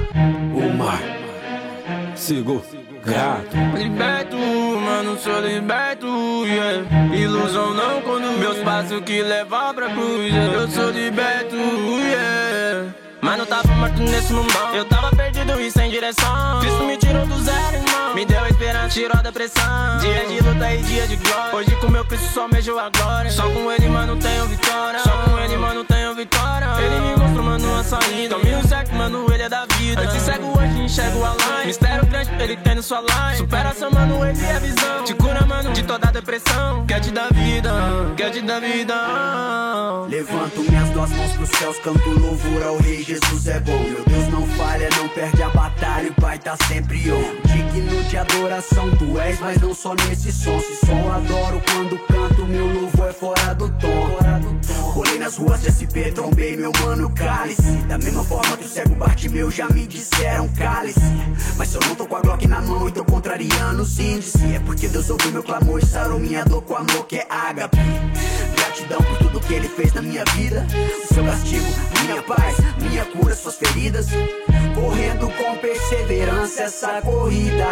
o 0.54 0.76
mar. 0.76 1.00
Sigo 2.14 2.62
grato. 3.04 3.56
Liberto, 3.76 4.36
mano, 4.36 5.18
sou 5.18 5.40
liberto, 5.40 6.06
yeah. 6.44 7.14
Ilusão 7.14 7.74
não 7.74 8.00
quando 8.02 8.38
meus 8.38 8.58
passos 8.58 9.00
que 9.00 9.22
levam 9.22 9.74
pra 9.74 9.90
cruz. 9.90 10.32
yeah. 10.32 10.54
Eu 10.54 10.68
sou 10.68 10.90
liberto, 10.90 11.56
yeah. 11.56 12.94
Mas 13.20 13.38
não 13.38 13.46
tava 13.46 13.68
morto 13.74 14.00
nesse 14.00 14.32
mundão. 14.32 14.74
Eu 14.74 14.84
tava 14.86 15.14
perdido 15.14 15.60
e 15.60 15.70
sem 15.70 15.90
direção. 15.90 16.60
Cristo 16.60 16.84
me 16.84 16.96
tirou 16.96 17.26
do 17.26 17.38
zero, 17.38 17.76
irmão. 17.76 18.14
Me 18.14 18.24
deu 18.24 18.49
esperança, 18.60 18.88
tirou 18.90 19.18
a 19.18 19.22
depressão. 19.22 19.98
Dia 20.00 20.26
de 20.26 20.40
luta 20.40 20.74
e 20.74 20.82
dia 20.82 21.06
de 21.06 21.16
glória. 21.16 21.56
Hoje 21.56 21.76
com 21.76 21.88
meu 21.88 22.04
Cristo 22.04 22.28
só 22.32 22.46
mejo 22.46 22.78
a 22.78 22.90
glória. 22.90 23.30
Só 23.30 23.48
com 23.48 23.72
ele, 23.72 23.88
mano, 23.88 24.16
tenho 24.16 24.46
vitória. 24.46 25.00
Só 25.00 25.10
com 25.10 25.38
ele, 25.38 25.56
mano, 25.56 25.84
tenho 25.84 26.14
vitória. 26.14 26.66
Ele 26.78 27.00
me 27.00 27.16
mostrou, 27.16 27.44
mano, 27.44 27.78
a 27.78 27.82
saída. 27.82 28.36
Caminho 28.36 28.68
certo, 28.68 28.94
mano, 28.94 29.32
ele 29.32 29.42
é 29.42 29.48
da 29.48 29.64
vida. 29.76 30.02
Antes 30.02 30.22
cego, 30.22 30.58
hoje 30.58 30.82
enxergo 30.82 31.24
a 31.24 31.30
line. 31.30 31.66
Mistério 31.66 32.06
grande, 32.06 32.30
ele 32.38 32.56
tem 32.58 32.74
no 32.74 32.82
sua 32.82 33.00
line. 33.00 33.38
Superação, 33.38 33.90
mano, 33.90 34.24
ele 34.26 34.44
é 34.44 34.60
visão. 34.60 35.04
Te 35.04 35.14
cura, 35.14 35.46
mano, 35.46 35.72
de 35.72 35.82
toda 35.82 36.12
depressão. 36.12 36.84
Quer 36.86 37.00
te 37.00 37.10
dar 37.10 37.32
vida, 37.32 37.72
quer 38.16 38.30
te 38.30 38.42
dar 38.42 38.60
vida. 38.60 38.94
Levanto 40.08 40.60
minhas 40.68 40.88
duas 40.90 41.10
mãos 41.10 41.32
pros 41.32 41.48
céus, 41.50 41.78
canto 41.78 42.10
louvor 42.10 42.62
ao 42.62 42.76
Rei 42.78 43.02
Jesus 43.02 43.46
é 43.46 43.60
bom. 43.60 43.78
Meu 43.78 44.04
Deus 44.04 44.28
não 44.28 44.46
falha, 44.48 44.88
não 44.96 45.08
perde 45.08 45.42
a 45.42 45.48
batalha, 45.48 46.10
o 46.10 46.20
Pai 46.20 46.38
tá 46.38 46.56
sempre 46.66 47.10
on. 47.10 47.36
Digno 47.46 48.02
de 48.02 48.16
adoração, 48.50 48.90
tu 48.96 49.18
és, 49.18 49.38
mas 49.38 49.60
não 49.60 49.72
só 49.72 49.94
nesse 49.94 50.32
som. 50.32 50.58
Se 50.58 50.86
só 50.86 51.12
adoro 51.12 51.62
quando 51.70 51.98
canto, 52.06 52.44
meu 52.46 52.66
louvor 52.66 53.08
é 53.08 53.12
fora 53.12 53.54
do 53.54 53.68
tom. 53.78 54.18
Rolei 54.92 55.18
nas 55.18 55.36
ruas 55.36 55.62
de 55.62 55.70
SP, 55.70 56.10
trombei 56.12 56.56
meu 56.56 56.72
mano 56.82 57.08
cálice. 57.10 57.76
Da 57.86 57.96
mesma 57.96 58.24
forma 58.24 58.56
que 58.56 58.64
o 58.64 58.68
cego 58.68 58.94
Bartimeu 58.96 59.50
já 59.50 59.68
me 59.68 59.86
disseram 59.86 60.48
cálice. 60.48 61.00
Mas 61.56 61.68
se 61.68 61.76
eu 61.76 61.80
não 61.86 61.94
tô 61.94 62.06
com 62.06 62.16
a 62.16 62.20
Glock 62.20 62.46
na 62.48 62.60
mão 62.60 62.88
e 62.88 62.92
tô 62.92 63.04
contrariando 63.04 63.82
os 63.82 63.98
índices, 63.98 64.42
é 64.42 64.58
porque 64.58 64.88
Deus 64.88 65.08
ouviu 65.08 65.30
meu 65.30 65.42
clamor 65.42 65.78
e 65.78 65.86
sarou 65.86 66.18
minha 66.18 66.44
dor 66.44 66.62
com 66.62 66.74
amor 66.74 67.06
que 67.06 67.16
é 67.16 67.26
ágape. 67.30 67.78
Gratidão 68.70 69.02
por 69.02 69.18
tudo 69.18 69.40
que 69.40 69.54
ele 69.54 69.68
fez 69.68 69.92
na 69.94 70.00
minha 70.00 70.24
vida. 70.36 70.64
O 71.02 71.12
seu 71.12 71.24
castigo, 71.24 71.66
minha 72.02 72.22
paz, 72.22 72.56
minha 72.80 73.04
cura, 73.04 73.34
suas 73.34 73.56
feridas. 73.56 74.06
Correndo 74.76 75.28
com 75.28 75.56
perseverança 75.56 76.62
essa 76.62 77.02
corrida. 77.02 77.66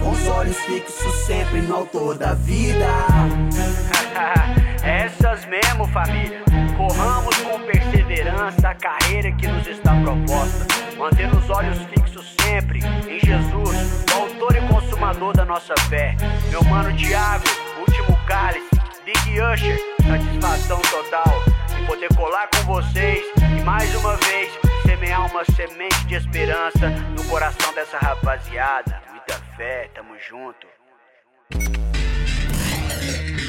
Com 0.00 0.10
os 0.10 0.28
olhos 0.28 0.56
fixos 0.58 1.12
sempre 1.26 1.60
no 1.60 1.74
autor 1.74 2.16
da 2.16 2.34
vida. 2.34 2.86
Essas 4.84 5.44
mesmo, 5.46 5.88
família. 5.88 6.40
Corramos 6.76 7.36
com 7.38 7.58
perseverança 7.62 8.68
a 8.68 8.74
carreira 8.76 9.32
que 9.32 9.48
nos 9.48 9.66
está 9.66 10.00
proposta. 10.02 10.66
Mantendo 10.96 11.36
os 11.36 11.50
olhos 11.50 11.78
fixos 11.86 12.32
sempre 12.40 12.78
em 13.08 13.18
Jesus, 13.18 14.04
o 14.14 14.22
autor 14.22 14.54
e 14.54 14.60
consumador 14.68 15.36
da 15.36 15.44
nossa 15.44 15.74
fé. 15.88 16.16
Meu 16.48 16.62
mano 16.62 16.96
Thiago, 16.96 17.44
último 17.80 18.16
cálice, 18.24 18.83
Usher, 19.40 19.76
satisfação 20.06 20.80
total 20.82 21.42
em 21.76 21.86
poder 21.86 22.08
colar 22.14 22.48
com 22.48 22.74
vocês 22.74 23.24
e 23.36 23.62
mais 23.62 23.92
uma 23.96 24.16
vez 24.16 24.52
semear 24.86 25.26
uma 25.28 25.44
semente 25.44 26.06
de 26.06 26.14
esperança 26.14 26.90
no 27.16 27.24
coração 27.24 27.74
dessa 27.74 27.98
rapaziada. 27.98 29.02
Muita 29.10 29.34
fé, 29.56 29.90
tamo 29.92 30.14
junto. 30.28 30.68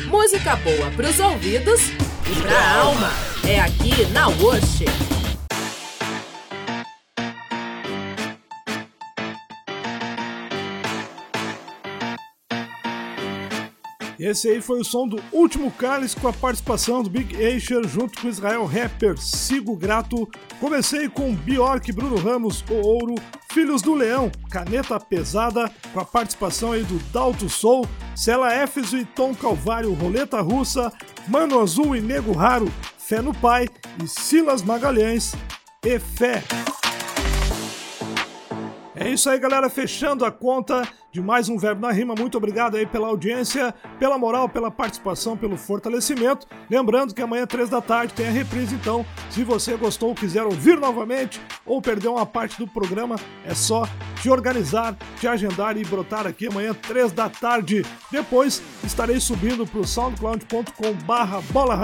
Música 0.08 0.56
boa 0.56 0.90
pros 0.96 1.20
ouvidos 1.20 1.82
e 1.90 2.42
pra 2.42 2.80
alma. 2.80 3.12
É 3.48 3.60
aqui 3.60 4.06
na 4.12 4.28
Worship. 4.28 5.35
Esse 14.20 14.50
aí 14.50 14.62
foi 14.62 14.80
o 14.80 14.86
som 14.86 15.08
do 15.08 15.22
último 15.32 15.72
Cálice 15.72 16.16
com 16.16 16.28
a 16.28 16.34
participação 16.34 17.04
do 17.04 17.10
Big 17.10 17.36
Asher 17.36 17.86
junto 17.88 18.20
com 18.20 18.28
o 18.28 18.30
Israel 18.30 18.66
Rapper. 18.66 19.18
Sigo 19.18 19.76
grato. 19.76 20.30
Comecei 20.60 21.10
com 21.10 21.36
Bjork, 21.36 21.92
Bruno 21.92 22.16
Ramos, 22.16 22.64
O 22.70 22.76
Ouro, 22.76 23.16
Filhos 23.52 23.82
do 23.82 23.94
Leão, 23.94 24.32
Caneta 24.50 25.00
Pesada, 25.00 25.70
com 25.94 26.00
a 26.00 26.06
participação 26.06 26.72
aí 26.72 26.84
do 26.84 26.98
Dalto 27.12 27.50
Soul, 27.50 27.88
Cela 28.16 28.54
Éfeso 28.54 28.98
e 28.98 29.06
Tom 29.06 29.36
Calvário, 29.36 29.94
Roleta 29.94 30.42
Russa, 30.42 30.92
Mano 31.28 31.60
Azul 31.60 31.96
e 31.96 32.02
Nego 32.02 32.32
Raro, 32.32 32.72
Fé 32.98 33.22
no 33.22 33.34
Pai 33.34 33.68
e 34.04 34.08
Silas 34.08 34.62
Magalhães 34.62 35.36
e 35.84 36.00
Fé. 36.00 36.44
É 38.96 39.10
isso 39.10 39.30
aí, 39.30 39.38
galera. 39.38 39.70
Fechando 39.70 40.24
a 40.24 40.32
conta 40.32 40.88
de 41.16 41.22
mais 41.22 41.48
um 41.48 41.58
Verbo 41.58 41.80
na 41.80 41.94
Rima. 41.94 42.14
Muito 42.14 42.38
obrigado 42.38 42.76
aí 42.76 42.86
pela 42.86 43.08
audiência, 43.08 43.74
pela 43.98 44.18
moral, 44.18 44.50
pela 44.50 44.70
participação, 44.70 45.38
pelo 45.38 45.56
fortalecimento. 45.56 46.46
Lembrando 46.70 47.14
que 47.16 47.22
amanhã, 47.22 47.48
três 47.48 47.70
da 47.70 47.82
tarde, 47.82 48.14
tem 48.14 48.28
a 48.28 48.32
reprise. 48.32 48.76
Então, 48.76 49.06
se 49.30 49.42
você 49.42 49.78
gostou 49.78 50.10
ou 50.10 50.16
quiser 50.16 50.44
ouvir 50.44 50.78
novamente 50.78 51.40
ou 51.66 51.82
perdeu 51.82 52.16
uma 52.16 52.26
parte 52.26 52.58
do 52.58 52.68
programa, 52.68 53.16
é 53.46 53.56
só 53.56 53.88
te 54.22 54.30
organizar, 54.30 54.98
te 55.18 55.26
agendar 55.26 55.78
e 55.78 55.86
brotar 55.86 56.28
aqui 56.28 56.48
amanhã, 56.48 56.74
três 56.74 57.14
da 57.14 57.30
tarde. 57.30 57.86
Depois, 58.12 58.62
estarei 58.84 59.22
subindo 59.22 59.66
para 59.66 59.80
o 59.80 59.88
soundcloud.com/barra 59.88 61.40
Bola 61.54 61.80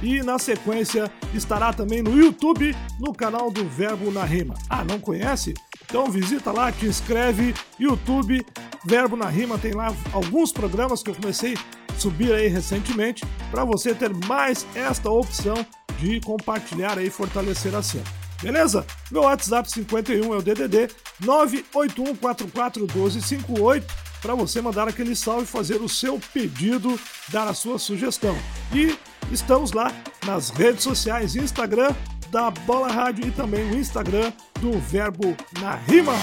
e 0.00 0.22
na 0.22 0.38
sequência 0.38 1.10
estará 1.34 1.72
também 1.72 2.02
no 2.02 2.16
YouTube, 2.16 2.72
no 3.00 3.12
canal 3.12 3.50
do 3.50 3.64
Verbo 3.68 4.12
na 4.12 4.24
Rima. 4.24 4.54
Ah, 4.70 4.84
não 4.84 5.00
conhece? 5.00 5.54
Então 5.94 6.10
visita 6.10 6.50
lá, 6.50 6.72
te 6.72 6.86
inscreve, 6.86 7.54
YouTube, 7.78 8.44
Verbo 8.84 9.14
na 9.14 9.28
Rima, 9.28 9.56
tem 9.56 9.70
lá 9.70 9.94
alguns 10.12 10.50
programas 10.50 11.04
que 11.04 11.10
eu 11.10 11.14
comecei 11.14 11.54
a 11.54 11.58
subir 11.96 12.34
aí 12.34 12.48
recentemente, 12.48 13.24
para 13.48 13.64
você 13.64 13.94
ter 13.94 14.12
mais 14.26 14.66
esta 14.74 15.08
opção 15.08 15.54
de 16.00 16.18
compartilhar 16.18 16.98
aí, 16.98 17.08
fortalecer 17.10 17.72
a 17.76 17.80
cena. 17.80 18.02
Beleza? 18.42 18.84
Meu 19.08 19.22
WhatsApp 19.22 19.70
51 19.70 20.34
é 20.34 20.36
o 20.36 20.42
DDD 20.42 20.88
981441258 21.22 23.84
para 24.20 24.34
você 24.34 24.60
mandar 24.60 24.88
aquele 24.88 25.14
salve, 25.14 25.46
fazer 25.46 25.80
o 25.80 25.88
seu 25.88 26.18
pedido, 26.32 26.98
dar 27.28 27.46
a 27.46 27.54
sua 27.54 27.78
sugestão. 27.78 28.36
E 28.74 28.98
estamos 29.30 29.70
lá 29.70 29.92
nas 30.26 30.50
redes 30.50 30.82
sociais, 30.82 31.36
Instagram 31.36 31.94
da 32.34 32.50
Bola 32.50 32.88
Rádio 32.88 33.28
e 33.28 33.30
também 33.30 33.62
o 33.70 33.76
Instagram 33.76 34.32
do 34.60 34.72
Verbo 34.72 35.36
na 35.60 35.76
Rima. 35.76 36.14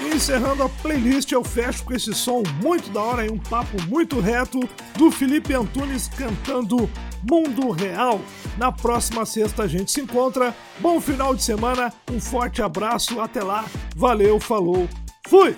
E 0.00 0.14
encerrando 0.14 0.62
a 0.62 0.68
playlist, 0.68 1.32
eu 1.32 1.42
fecho 1.42 1.82
com 1.82 1.92
esse 1.92 2.14
som 2.14 2.44
muito 2.62 2.88
da 2.90 3.02
hora 3.02 3.26
e 3.26 3.28
um 3.28 3.36
papo 3.36 3.76
muito 3.88 4.20
reto 4.20 4.60
do 4.96 5.10
Felipe 5.10 5.52
Antunes 5.54 6.06
cantando 6.06 6.88
Mundo 7.28 7.72
Real. 7.72 8.20
Na 8.56 8.70
próxima 8.70 9.26
sexta 9.26 9.64
a 9.64 9.66
gente 9.66 9.90
se 9.90 10.00
encontra. 10.00 10.54
Bom 10.78 11.00
final 11.00 11.34
de 11.34 11.42
semana, 11.42 11.92
um 12.12 12.20
forte 12.20 12.62
abraço, 12.62 13.20
até 13.20 13.42
lá, 13.42 13.64
valeu, 13.96 14.38
falou, 14.38 14.88
fui! 15.26 15.56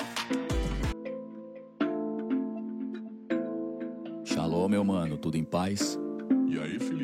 Shalom. 4.25 4.69
Meu 4.69 4.83
mano, 4.83 5.19
tudo 5.19 5.37
em 5.37 5.45
paz? 5.45 5.99
E 6.49 6.59
aí, 6.59 6.79
Felipe? 6.79 7.02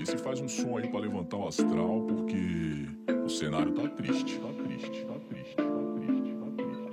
Vê 0.00 0.06
se 0.06 0.16
faz 0.16 0.40
um 0.40 0.48
som 0.48 0.78
aí 0.78 0.88
pra 0.88 0.98
levantar 0.98 1.36
o 1.36 1.46
astral, 1.46 2.00
porque 2.08 2.88
o 3.22 3.28
cenário 3.28 3.70
tá 3.72 3.86
triste, 3.86 4.38
tá 4.38 4.48
triste, 4.64 5.04
tá 5.04 5.12
triste, 5.28 5.56
tá 5.56 5.62
tá 5.62 6.52
triste. 6.56 6.88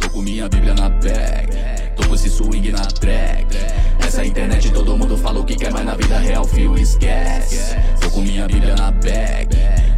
Tô 0.00 0.10
com 0.10 0.22
minha 0.22 0.48
bíblia 0.48 0.72
na 0.74 0.88
bag, 0.90 1.50
tô 1.96 2.06
com 2.06 2.14
esse 2.14 2.30
swing 2.30 2.70
na 2.70 2.86
track. 2.86 3.56
Nessa 4.00 4.24
internet 4.24 4.72
todo 4.72 4.96
mundo 4.96 5.16
fala 5.16 5.40
o 5.40 5.44
que 5.44 5.56
quer, 5.56 5.72
mas 5.72 5.84
na 5.84 5.96
vida 5.96 6.16
real, 6.16 6.44
fio, 6.44 6.78
esquece. 6.78 7.74
Tô 8.00 8.08
com 8.10 8.20
minha 8.20 8.46
bíblia 8.46 8.76
na 8.76 8.92
bag, 8.92 9.48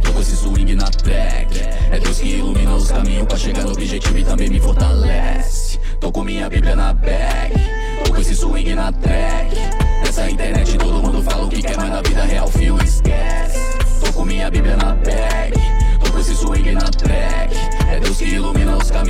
tô 0.03 0.13
com 0.13 0.19
esse 0.19 0.35
swing 0.35 0.73
na 0.73 0.89
track. 0.89 1.59
É 1.91 1.99
Deus 1.99 2.19
que 2.19 2.29
ilumina 2.37 2.73
os 2.73 2.89
caminhos 2.89 3.27
pra 3.27 3.37
chegar 3.37 3.65
no 3.65 3.71
objetivo 3.73 4.17
e 4.17 4.23
também 4.25 4.49
me 4.49 4.59
fortalece. 4.59 5.79
Tô 5.99 6.11
com 6.11 6.23
minha 6.23 6.49
bíblia 6.49 6.75
na 6.75 6.91
bag, 6.91 7.53
tô 8.03 8.13
com 8.13 8.19
esse 8.19 8.35
swing 8.35 8.73
na 8.73 8.91
track. 8.91 9.86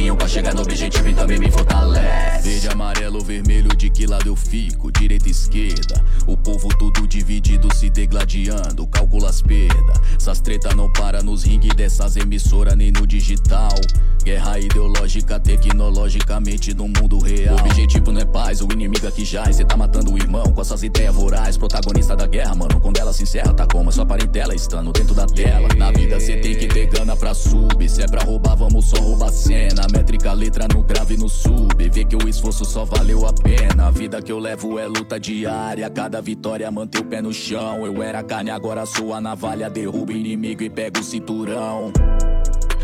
Caminhos 0.07 0.17
pra 0.17 0.27
chegar 0.27 0.53
no 0.53 0.61
objetivo 0.61 1.09
e 1.09 1.13
também 1.13 1.39
me 1.39 1.51
fortalece. 1.51 2.49
Verde, 2.49 2.69
amarelo, 2.69 3.19
vermelho, 3.23 3.75
de 3.75 3.89
que 3.89 4.05
lado 4.05 4.27
eu 4.27 4.35
fico? 4.35 4.91
Direita, 4.91 5.29
esquerda. 5.29 6.03
O 6.25 6.37
povo 6.37 6.69
tudo 6.77 7.07
dividido, 7.07 7.73
se 7.75 7.89
degladiando, 7.89 8.87
calcula 8.87 9.29
as 9.29 9.41
perdas. 9.41 9.97
Essas 10.15 10.39
treta 10.39 10.73
não 10.75 10.91
para 10.91 11.21
nos 11.21 11.43
ringue 11.43 11.69
dessas 11.69 12.15
emissoras 12.15 12.75
nem 12.75 12.91
no 12.91 13.05
digital. 13.05 13.75
Guerra 14.23 14.59
ideológica, 14.59 15.39
tecnologicamente 15.39 16.73
no 16.73 16.87
mundo 16.87 17.19
real. 17.19 17.55
O 17.55 17.59
objetivo 17.61 18.11
não 18.11 18.21
é 18.21 18.25
paz, 18.25 18.61
o 18.61 18.67
inimigo 18.71 19.07
aqui 19.07 19.23
já. 19.23 19.51
Cê 19.51 19.63
tá 19.63 19.77
matando 19.77 20.13
o 20.13 20.17
irmão 20.17 20.43
com 20.51 20.61
essas 20.61 20.83
ideias 20.83 21.15
vorazes. 21.15 21.57
Protagonista 21.57 22.15
da 22.15 22.27
guerra, 22.27 22.53
mano. 22.55 22.79
Quando 22.81 22.97
ela 22.97 23.13
se 23.13 23.23
encerra, 23.23 23.53
tá 23.53 23.65
como? 23.65 23.91
Sua 23.91 24.05
parentela 24.05 24.53
estando 24.53 24.91
dentro 24.91 25.15
da 25.15 25.25
tela. 25.25 25.69
Na 25.77 25.91
vida 25.91 26.19
cê 26.19 26.37
tem 26.37 26.55
que 26.55 26.67
ter 26.67 26.87
gana 26.87 27.15
pra 27.15 27.33
sub. 27.33 27.87
Se 27.87 28.01
é 28.01 28.05
pra 28.05 28.23
roubar, 28.23 28.55
vamos 28.57 28.85
só 28.85 28.97
roubar 28.97 29.31
cena. 29.31 29.87
Métrica, 29.97 30.31
letra 30.31 30.67
no 30.71 30.83
grave 30.83 31.15
e 31.15 31.17
no 31.17 31.27
sub. 31.27 31.89
Vê 31.89 32.05
que 32.05 32.15
o 32.15 32.29
esforço 32.29 32.63
só 32.63 32.85
valeu 32.85 33.25
a 33.25 33.33
pena. 33.33 33.87
A 33.87 33.91
vida 33.91 34.21
que 34.21 34.31
eu 34.31 34.37
levo 34.37 34.77
é 34.77 34.85
luta 34.85 35.19
diária. 35.19 35.89
Cada 35.89 36.21
vitória 36.21 36.69
manter 36.69 36.99
o 36.99 37.03
pé 37.03 37.19
no 37.19 37.33
chão. 37.33 37.83
Eu 37.83 38.03
era 38.03 38.21
carne, 38.21 38.51
agora 38.51 38.85
sou 38.85 39.11
a 39.11 39.19
navalha. 39.19 39.71
Derruba 39.71 40.13
inimigo 40.13 40.61
e 40.61 40.69
pega 40.69 40.99
o 40.99 41.03
cinturão. 41.03 41.91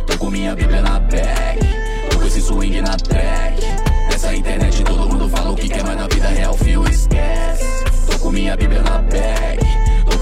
Tô 0.08 0.18
com 0.18 0.32
minha 0.32 0.56
bíblia 0.56 0.82
na 0.82 1.00
bag, 1.00 1.60
tô 2.10 2.18
com 2.18 2.26
esse 2.26 2.42
swing 2.42 2.82
na 2.82 2.98
track. 2.98 3.62
Nessa 4.10 4.36
internet 4.36 4.84
todo 4.84 5.08
mundo 5.08 5.30
fala 5.30 5.52
o 5.52 5.56
que 5.56 5.70
quer, 5.70 5.84
mas 5.84 5.96
na 5.96 6.08
vida 6.08 6.28
real, 6.30 6.54
fio, 6.56 6.84
esquece. 6.90 7.64
Tô 8.10 8.18
com 8.18 8.32
minha 8.32 8.58
bíblia 8.58 8.82
na 8.82 8.98
bag, 9.04 9.60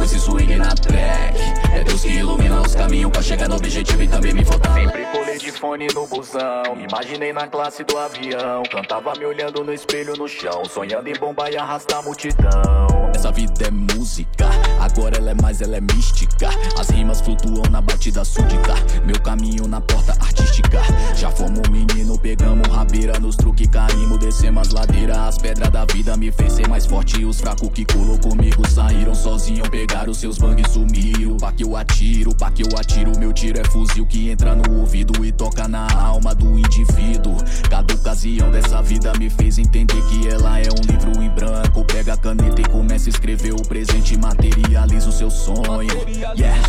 com 0.02 0.06
esse 0.06 0.20
swing 0.20 0.56
na 0.56 0.74
track. 0.74 1.40
É 1.72 1.84
Deus 1.84 2.02
que 2.02 2.10
ilumina 2.10 2.62
os 2.62 2.74
caminhos 2.74 3.12
pra 3.12 3.22
chegar 3.22 3.48
no 3.48 3.56
objetivo 3.56 4.02
e 4.02 4.08
também 4.08 4.34
me 4.34 4.44
fortalece. 4.44 4.88
Sempre 4.88 5.06
colei 5.06 5.38
de 5.38 5.52
fone 5.52 5.88
no 5.94 6.08
busão, 6.08 6.64
imaginei 6.90 7.32
na 7.32 7.48
classe 7.48 7.84
do 7.84 7.98
avião. 7.98 8.64
Cantava 8.72 9.14
me 9.16 9.26
olhando 9.26 9.64
no 9.64 9.72
espelho 9.72 10.16
no 10.18 10.28
chão, 10.28 10.66
sonhando 10.66 11.08
em 11.08 11.14
bombar 11.14 11.52
e 11.52 11.58
arrastar 11.58 12.00
a 12.00 12.02
multidão. 12.02 13.12
Essa 13.14 13.32
vida 13.32 13.68
é 13.68 13.72
música, 13.72 14.50
agora 14.80 15.18
ela 15.18 15.32
é 15.32 15.36
mais, 15.36 15.62
ela 15.62 15.78
é 15.78 15.82
mística. 15.82 16.50
As 16.80 16.90
rimas 16.90 17.22
flutuam 17.22 17.70
na 17.70 17.82
batida 17.82 18.26
súdica. 18.26 18.74
Meu 19.06 19.20
caminho 19.22 19.68
na 19.68 19.82
porta 19.82 20.14
artística. 20.14 20.82
Já 21.16 21.30
fomos 21.30 21.68
menino, 21.70 22.18
pegamos 22.18 22.68
rabeira 22.70 23.20
nos 23.20 23.36
truques, 23.36 23.68
caímos, 23.68 24.18
descemos 24.18 24.68
as 24.68 24.74
ladeiras. 24.74 25.18
As 25.18 25.38
pedras 25.38 25.70
da 25.70 25.86
vida 25.86 26.18
me 26.18 26.32
fez 26.32 26.54
ser 26.54 26.68
mais 26.68 26.88
forte. 26.88 27.24
Os 27.24 27.40
fracos 27.40 27.70
que 27.70 27.86
colou 27.86 28.18
comigo 28.18 28.68
saíram 28.68 29.14
sozinhos, 29.14 29.70
pegaram 29.70 29.91
seus 30.22 30.38
bangs 30.38 30.70
e 30.70 30.72
sumiram. 30.72 31.38
Pra 31.38 31.52
que 31.52 31.64
eu 31.64 31.76
atiro, 31.76 32.36
pra 32.36 32.52
que 32.52 32.64
eu 32.64 32.78
atiro, 32.78 33.12
meu 33.18 33.34
tiro 33.34 33.60
é 33.60 33.64
fuzil 33.66 34.06
que 34.06 34.30
entra 34.30 34.56
no 34.56 34.80
ouvido 34.80 35.26
e 35.26 35.32
toca 35.32 35.68
na 35.68 35.88
alma 35.92 36.36
do 36.36 36.60
indivíduo. 36.60 37.38
Cada 37.70 37.94
ocasião 37.94 38.52
dessa 38.52 38.82
vida 38.82 39.12
me 39.18 39.30
fez 39.30 39.58
entender 39.58 40.02
que 40.10 40.28
ela 40.28 40.60
é 40.60 40.68
um 40.70 40.92
livro 40.92 41.22
em 41.22 41.30
branco. 41.30 41.84
Pega 41.86 42.14
a 42.14 42.18
caneta 42.18 42.62
e 42.62 42.66
começa 42.66 43.10
a 43.10 43.12
escrever 43.12 43.54
o 43.54 43.62
presente, 43.64 44.18
materializa 44.18 45.10
o 45.10 45.12
seu 45.12 45.32
sonho. 45.32 45.92
Yeah, 46.38 46.62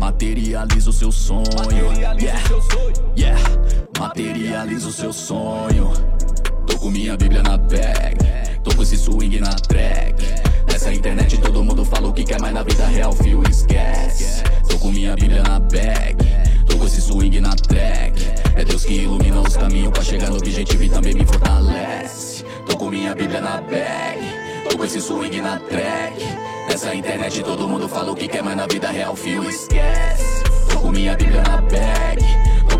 materializa 0.00 0.90
o 0.90 0.92
seu 0.92 1.10
sonho. 1.10 1.42
Yeah, 2.20 2.42
yeah, 3.16 3.40
materializa 3.98 4.88
o 4.88 4.92
seu 4.92 5.12
sonho. 5.12 5.92
Tô 6.66 6.78
com 6.78 6.90
minha 6.90 7.16
bíblia 7.16 7.42
na 7.42 7.56
bag, 7.56 8.18
tô 8.62 8.74
com 8.74 8.82
esse 8.82 8.96
swing 8.96 9.40
na 9.40 9.54
track. 9.54 10.11
Internet 11.02 11.36
todo 11.38 11.64
mundo 11.64 11.84
fala 11.84 12.06
o 12.06 12.12
que 12.12 12.22
quer, 12.22 12.40
mas 12.40 12.54
na 12.54 12.62
vida 12.62 12.86
real, 12.86 13.12
fio, 13.12 13.42
esquece. 13.50 14.44
Tô 14.68 14.78
com 14.78 14.92
minha 14.92 15.16
bíblia 15.16 15.42
na 15.42 15.58
bag, 15.58 16.16
tô 16.64 16.78
com 16.78 16.86
esse 16.86 17.02
swing 17.02 17.40
na 17.40 17.56
track. 17.56 18.24
É 18.54 18.64
Deus 18.64 18.84
que 18.84 18.92
ilumina 18.94 19.40
os 19.40 19.56
caminhos 19.56 19.90
pra 19.90 20.04
chegar 20.04 20.30
no 20.30 20.36
objetivo 20.36 20.84
e 20.84 20.88
também 20.88 21.12
me 21.12 21.26
fortalece. 21.26 22.44
Tô 22.68 22.76
com 22.76 22.88
minha 22.88 23.16
bíblia 23.16 23.40
na 23.40 23.60
bag, 23.60 24.20
tô 24.62 24.78
com 24.78 24.84
esse 24.84 25.00
swing 25.00 25.40
na 25.40 25.58
track. 25.58 26.24
Nessa 26.68 26.94
internet 26.94 27.42
todo 27.42 27.66
mundo 27.66 27.88
fala 27.88 28.12
o 28.12 28.14
que 28.14 28.28
quer, 28.28 28.44
mas 28.44 28.56
na 28.56 28.68
vida 28.68 28.88
real, 28.88 29.16
fio, 29.16 29.42
esquece. 29.50 30.44
Tô 30.70 30.78
com 30.78 30.92
minha 30.92 31.16
bíblia 31.16 31.42
na 31.42 31.60
bag, 31.62 32.24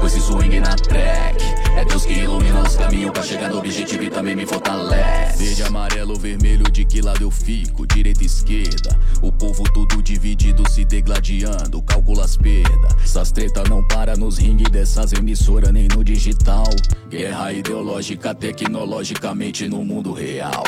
esse 0.07 0.21
swing 0.21 0.61
na 0.61 0.75
track. 0.77 1.43
É 1.77 1.85
Deus 1.85 2.05
que 2.05 2.13
ilumina 2.13 2.63
os 2.63 2.77
caminhos 2.77 3.11
pra 3.13 3.23
chegar 3.23 3.49
no 3.49 3.59
objetivo 3.59 4.03
e 4.03 4.11
também 4.11 4.37
me 4.37 4.47
fortalece. 4.47 5.43
Verde, 5.43 5.63
amarelo, 5.63 6.19
vermelho, 6.19 6.65
de 6.71 6.85
que 6.85 7.01
lado 7.01 7.23
eu 7.23 7.31
fico? 7.31 7.87
Direita, 7.87 8.25
esquerda. 8.25 8.99
O 9.23 9.33
povo 9.33 9.65
tudo 9.73 10.03
dividido, 10.03 10.69
se 10.71 10.85
degladiando, 10.85 11.83
calcula 11.83 12.25
as 12.25 12.37
perdas. 12.37 12.95
Essas 13.03 13.33
treta 13.33 13.63
não 13.69 13.87
para 13.87 14.17
nos 14.17 14.39
ringue 14.39 14.65
dessas 14.65 15.13
emissoras 15.13 15.73
nem 15.73 15.89
no 15.89 16.05
digital. 16.05 16.69
Guerra 17.09 17.53
ideológica, 17.53 18.35
tecnologicamente 18.35 19.69
no 19.69 19.85
mundo 19.85 20.13
real. 20.13 20.65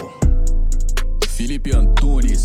Felipe 1.28 1.74
Antunes, 1.74 2.44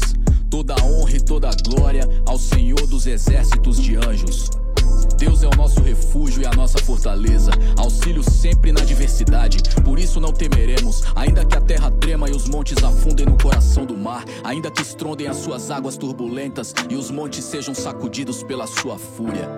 toda 0.50 0.76
honra 0.84 1.12
e 1.12 1.20
toda 1.20 1.52
glória 1.64 2.10
ao 2.26 2.38
Senhor 2.38 2.88
dos 2.88 3.06
exércitos 3.06 3.80
de 3.82 3.96
anjos. 3.96 4.50
Deus 5.18 5.44
é 5.44 5.48
o 5.48 5.56
nosso 5.56 5.82
refúgio 5.82 6.42
e 6.42 6.46
a 6.46 6.52
nossa 6.52 6.80
fortaleza, 6.80 7.52
auxílio 7.78 8.24
sempre 8.24 8.72
na 8.72 8.82
adversidade. 8.82 9.58
Por 9.84 10.00
isso 10.00 10.20
não 10.20 10.32
temeremos, 10.32 11.04
ainda 11.16 11.44
que 11.44 11.58
a 11.58 11.62
terra 11.62 11.92
trema 11.92 12.30
e 12.30 12.32
os 12.32 12.48
montes 12.48 12.82
afundem 12.84 13.26
no 13.26 13.38
coração 13.38 13.86
do 13.86 13.98
mar, 13.98 14.24
ainda 14.44 14.72
que 14.72 14.82
estrondem 14.82 15.28
as 15.28 15.38
suas 15.38 15.70
águas 15.72 15.98
turbulentas 15.98 16.74
e 16.90 16.96
os 16.96 17.12
montes 17.12 17.44
sejam 17.44 17.76
sacudidos 17.76 18.44
pela 18.44 18.66
sua 18.66 18.98
fúria. 18.98 19.50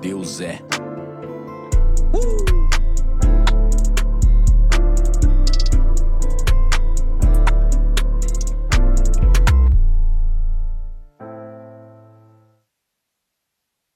Deus 0.00 0.40
é. 0.40 0.60
Uh! 2.12 2.83